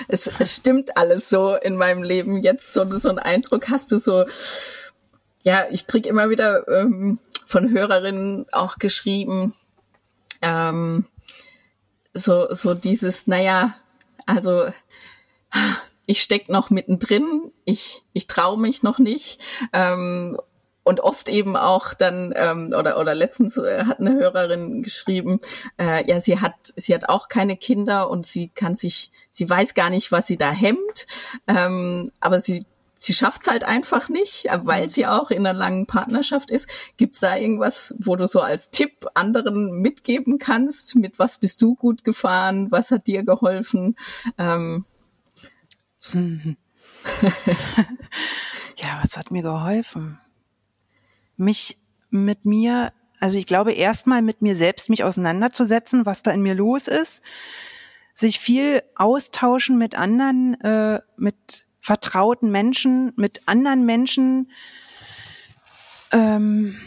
[0.07, 3.97] es, es stimmt alles so in meinem Leben jetzt so, so ein Eindruck, hast du
[3.97, 4.25] so,
[5.43, 9.55] ja, ich krieg immer wieder ähm, von Hörerinnen auch geschrieben,
[10.41, 11.05] ähm,
[12.13, 13.75] so, so dieses, naja,
[14.25, 14.67] also
[16.05, 19.39] ich steck noch mittendrin, ich, ich traue mich noch nicht.
[19.73, 20.37] Ähm,
[20.91, 25.39] und oft eben auch dann ähm, oder oder letztens äh, hat eine Hörerin geschrieben,
[25.79, 29.73] äh, ja sie hat sie hat auch keine Kinder und sie kann sich sie weiß
[29.73, 31.07] gar nicht, was sie da hemmt,
[31.47, 32.65] ähm, aber sie
[32.97, 36.67] sie schafft's halt einfach nicht, äh, weil sie auch in einer langen Partnerschaft ist.
[36.97, 40.95] Gibt's da irgendwas, wo du so als Tipp anderen mitgeben kannst?
[40.95, 42.69] Mit was bist du gut gefahren?
[42.69, 43.95] Was hat dir geholfen?
[44.37, 44.85] Ähm,
[46.13, 46.57] mhm.
[48.75, 50.19] ja, was hat mir geholfen?
[51.37, 51.77] Mich
[52.09, 56.55] mit mir, also ich glaube erstmal mit mir selbst mich auseinanderzusetzen, was da in mir
[56.55, 57.21] los ist,
[58.13, 64.51] sich viel austauschen mit anderen, äh, mit vertrauten Menschen, mit anderen Menschen,
[66.11, 66.77] ähm,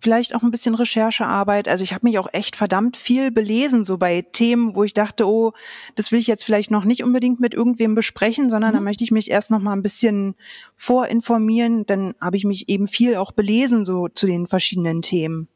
[0.00, 1.68] vielleicht auch ein bisschen Recherchearbeit.
[1.68, 5.26] Also ich habe mich auch echt verdammt viel belesen, so bei Themen, wo ich dachte,
[5.26, 5.52] oh,
[5.94, 8.76] das will ich jetzt vielleicht noch nicht unbedingt mit irgendwem besprechen, sondern mhm.
[8.76, 10.34] da möchte ich mich erst noch mal ein bisschen
[10.76, 11.86] vorinformieren.
[11.86, 15.48] Dann habe ich mich eben viel auch belesen, so zu den verschiedenen Themen.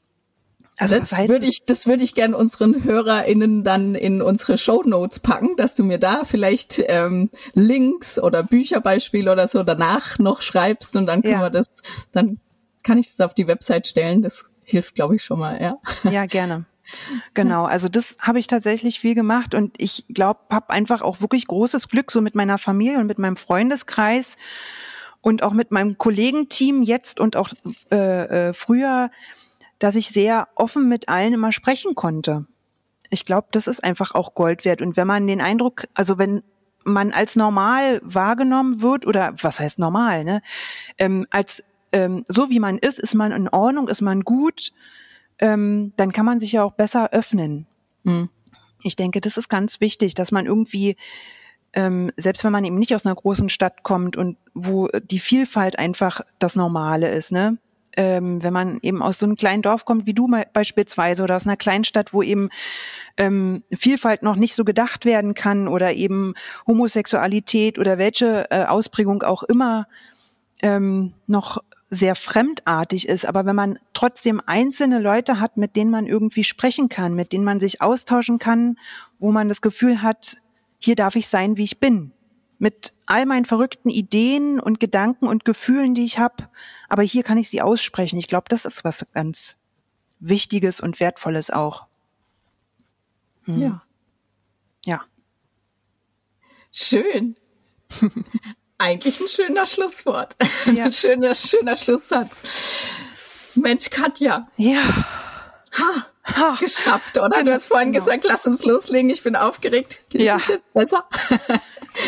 [0.78, 4.82] Also das, das würde ich, das würde ich gern unseren HörerInnen dann in unsere Show
[4.84, 10.40] Notes packen, dass du mir da vielleicht ähm, Links oder Bücherbeispiele oder so danach noch
[10.40, 11.42] schreibst und dann können ja.
[11.42, 12.40] wir das, dann
[12.82, 14.22] kann ich das auf die Website stellen.
[14.22, 15.78] Das hilft, glaube ich, schon mal, ja.
[16.10, 16.66] Ja, gerne.
[17.34, 21.46] Genau, also das habe ich tatsächlich viel gemacht und ich glaube, habe einfach auch wirklich
[21.46, 24.36] großes Glück so mit meiner Familie und mit meinem Freundeskreis
[25.20, 27.50] und auch mit meinem Kollegenteam jetzt und auch
[27.90, 29.10] äh, äh, früher,
[29.78, 32.46] dass ich sehr offen mit allen immer sprechen konnte.
[33.10, 34.82] Ich glaube, das ist einfach auch Gold wert.
[34.82, 36.42] Und wenn man den Eindruck, also wenn
[36.84, 40.42] man als normal wahrgenommen wird, oder was heißt normal, ne?
[40.98, 41.62] Ähm, als
[41.92, 44.72] ähm, so wie man ist, ist man in Ordnung, ist man gut,
[45.38, 47.66] ähm, dann kann man sich ja auch besser öffnen.
[48.04, 48.28] Mhm.
[48.82, 50.96] Ich denke, das ist ganz wichtig, dass man irgendwie,
[51.72, 55.78] ähm, selbst wenn man eben nicht aus einer großen Stadt kommt und wo die Vielfalt
[55.78, 57.58] einfach das Normale ist, ne?
[57.94, 61.46] Ähm, wenn man eben aus so einem kleinen Dorf kommt wie du beispielsweise oder aus
[61.46, 62.48] einer kleinen Stadt, wo eben
[63.18, 66.32] ähm, Vielfalt noch nicht so gedacht werden kann oder eben
[66.66, 69.86] Homosexualität oder welche äh, Ausprägung auch immer
[70.62, 71.58] ähm, noch
[71.94, 76.88] sehr fremdartig ist, aber wenn man trotzdem einzelne Leute hat, mit denen man irgendwie sprechen
[76.88, 78.78] kann, mit denen man sich austauschen kann,
[79.18, 80.38] wo man das Gefühl hat,
[80.78, 82.12] hier darf ich sein, wie ich bin,
[82.58, 86.48] mit all meinen verrückten Ideen und Gedanken und Gefühlen, die ich habe,
[86.88, 88.18] aber hier kann ich sie aussprechen.
[88.18, 89.58] Ich glaube, das ist was ganz
[90.18, 91.88] Wichtiges und Wertvolles auch.
[93.44, 93.60] Hm.
[93.60, 93.82] Ja.
[94.86, 95.02] Ja.
[96.70, 97.36] Schön.
[98.82, 100.34] eigentlich ein schöner Schlusswort.
[100.66, 100.84] Ja.
[100.84, 102.42] Ein schöner, schöner Schlusssatz.
[103.54, 104.46] Mensch, Katja.
[104.56, 105.04] Ja.
[105.78, 106.56] Ha, ha.
[106.60, 107.42] Geschafft, oder?
[107.42, 108.04] Du hast vorhin genau.
[108.04, 109.10] gesagt, lass uns loslegen.
[109.10, 110.00] Ich bin aufgeregt.
[110.12, 110.36] Ist ja.
[110.36, 111.04] es jetzt besser?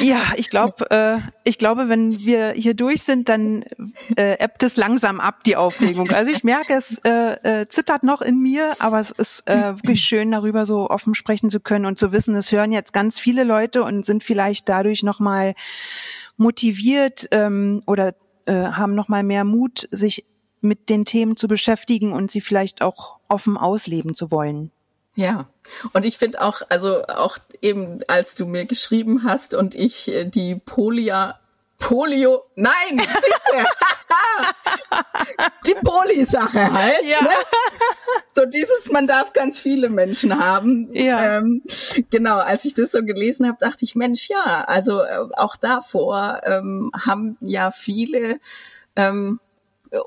[0.00, 3.64] Ja, ich glaube, äh, ich glaube, wenn wir hier durch sind, dann
[4.16, 6.10] äh, ebbt es langsam ab, die Aufregung.
[6.10, 10.00] Also ich merke, es äh, äh, zittert noch in mir, aber es ist äh, wirklich
[10.00, 13.44] schön, darüber so offen sprechen zu können und zu wissen, es hören jetzt ganz viele
[13.44, 15.54] Leute und sind vielleicht dadurch nochmal
[16.36, 18.14] motiviert ähm, oder
[18.46, 20.26] äh, haben noch mal mehr Mut, sich
[20.60, 24.70] mit den Themen zu beschäftigen und sie vielleicht auch offen ausleben zu wollen.
[25.16, 25.46] Ja,
[25.92, 30.24] und ich finde auch, also auch eben, als du mir geschrieben hast und ich äh,
[30.24, 31.38] die Polia
[31.84, 33.06] Polio, nein,
[35.66, 37.02] die Poli-Sache halt.
[37.04, 37.22] Ja.
[37.22, 37.28] Ne?
[38.32, 40.88] So dieses, man darf ganz viele Menschen haben.
[40.94, 41.36] Ja.
[41.36, 41.62] Ähm,
[42.08, 46.40] genau, als ich das so gelesen habe, dachte ich, Mensch, ja, also äh, auch davor
[46.44, 48.38] ähm, haben ja viele
[48.96, 49.40] ähm,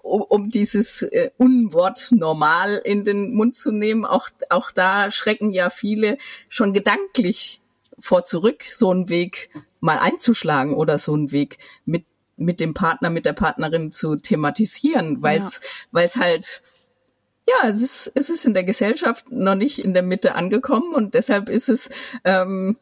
[0.02, 5.52] um, um dieses äh, Unwort normal in den Mund zu nehmen, auch, auch da schrecken
[5.52, 6.18] ja viele
[6.50, 7.62] schon gedanklich
[8.00, 9.50] vor zurück, so einen Weg
[9.80, 12.06] mal einzuschlagen oder so einen Weg mit
[12.40, 15.70] mit dem Partner, mit der Partnerin zu thematisieren, weil es ja.
[15.92, 16.62] weil es halt
[17.48, 21.14] ja, es ist, es ist in der Gesellschaft noch nicht in der Mitte angekommen und
[21.14, 21.90] deshalb ist es,
[22.26, 22.78] ähm,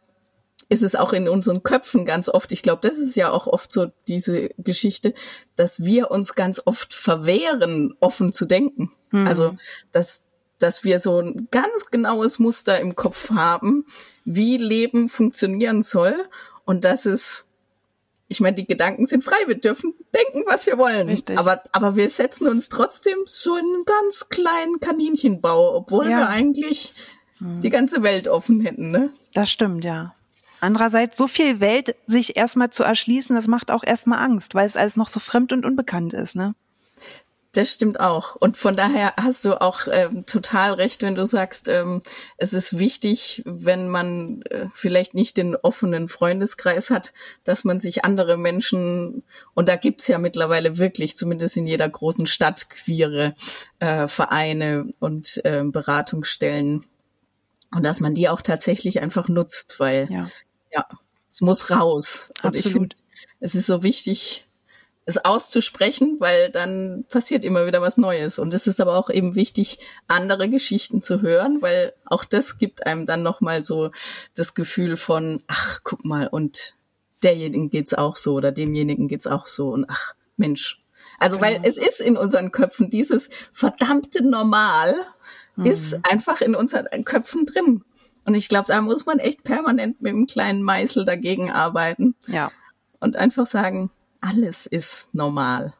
[0.69, 3.71] ist es auch in unseren Köpfen ganz oft, ich glaube, das ist ja auch oft
[3.71, 5.13] so diese Geschichte,
[5.55, 8.91] dass wir uns ganz oft verwehren, offen zu denken.
[9.11, 9.27] Mhm.
[9.27, 9.55] Also,
[9.91, 10.25] dass,
[10.57, 13.85] dass wir so ein ganz genaues Muster im Kopf haben,
[14.23, 16.15] wie Leben funktionieren soll
[16.65, 17.47] und dass es
[18.27, 21.09] ich meine, die Gedanken sind frei, wir dürfen denken, was wir wollen.
[21.09, 21.37] Richtig.
[21.37, 26.17] Aber, aber wir setzen uns trotzdem so in einen ganz kleinen Kaninchenbau, obwohl ja.
[26.17, 26.93] wir eigentlich
[27.37, 27.61] hm.
[27.61, 29.11] die ganze Welt offen hätten, ne?
[29.33, 30.15] Das stimmt, ja.
[30.59, 34.77] Andererseits, so viel Welt sich erstmal zu erschließen, das macht auch erstmal Angst, weil es
[34.77, 36.55] alles noch so fremd und unbekannt ist, ne?
[37.55, 38.35] Das stimmt auch.
[38.35, 42.01] Und von daher hast du auch ähm, total recht, wenn du sagst, ähm,
[42.35, 47.13] es ist wichtig, wenn man äh, vielleicht nicht den offenen Freundeskreis hat,
[47.45, 52.25] dass man sich andere Menschen, und da gibt's ja mittlerweile wirklich, zumindest in jeder großen
[52.25, 53.35] Stadt, queere
[53.79, 56.85] äh, Vereine und äh, Beratungsstellen.
[57.73, 60.29] Und dass man die auch tatsächlich einfach nutzt, weil ja,
[60.73, 60.85] ja
[61.29, 62.31] es muss raus.
[62.43, 62.65] Und Absolut.
[62.65, 62.95] ich finde,
[63.39, 64.44] es ist so wichtig,
[65.05, 68.39] es auszusprechen, weil dann passiert immer wieder was Neues.
[68.39, 72.85] Und es ist aber auch eben wichtig, andere Geschichten zu hören, weil auch das gibt
[72.87, 73.91] einem dann nochmal so
[74.33, 76.73] das Gefühl von, ach, guck mal, und
[77.21, 80.81] derjenigen geht's auch so oder demjenigen geht's auch so und ach, Mensch.
[81.19, 81.67] Also, weil genau.
[81.67, 84.95] es ist in unseren Köpfen dieses verdammte Normal
[85.55, 85.65] mhm.
[85.65, 87.83] ist einfach in unseren Köpfen drin.
[88.25, 92.15] Und ich glaube, da muss man echt permanent mit einem kleinen Meißel dagegen arbeiten.
[92.27, 92.51] Ja.
[92.99, 93.91] Und einfach sagen,
[94.25, 95.73] alles ist normal.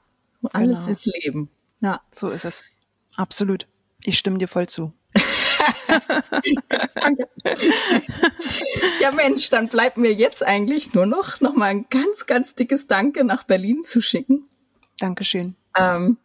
[0.54, 0.92] Alles genau.
[0.92, 1.50] ist Leben.
[1.82, 2.02] Ja.
[2.12, 2.64] So ist es.
[3.16, 3.68] Absolut.
[4.04, 4.94] Ich stimme dir voll zu.
[6.96, 7.28] Danke.
[9.02, 12.88] ja Mensch, dann bleibt mir jetzt eigentlich nur noch, noch mal ein ganz, ganz dickes
[12.88, 14.48] Danke nach Berlin zu schicken.
[15.00, 15.56] Dankeschön.
[15.78, 16.18] Ähm,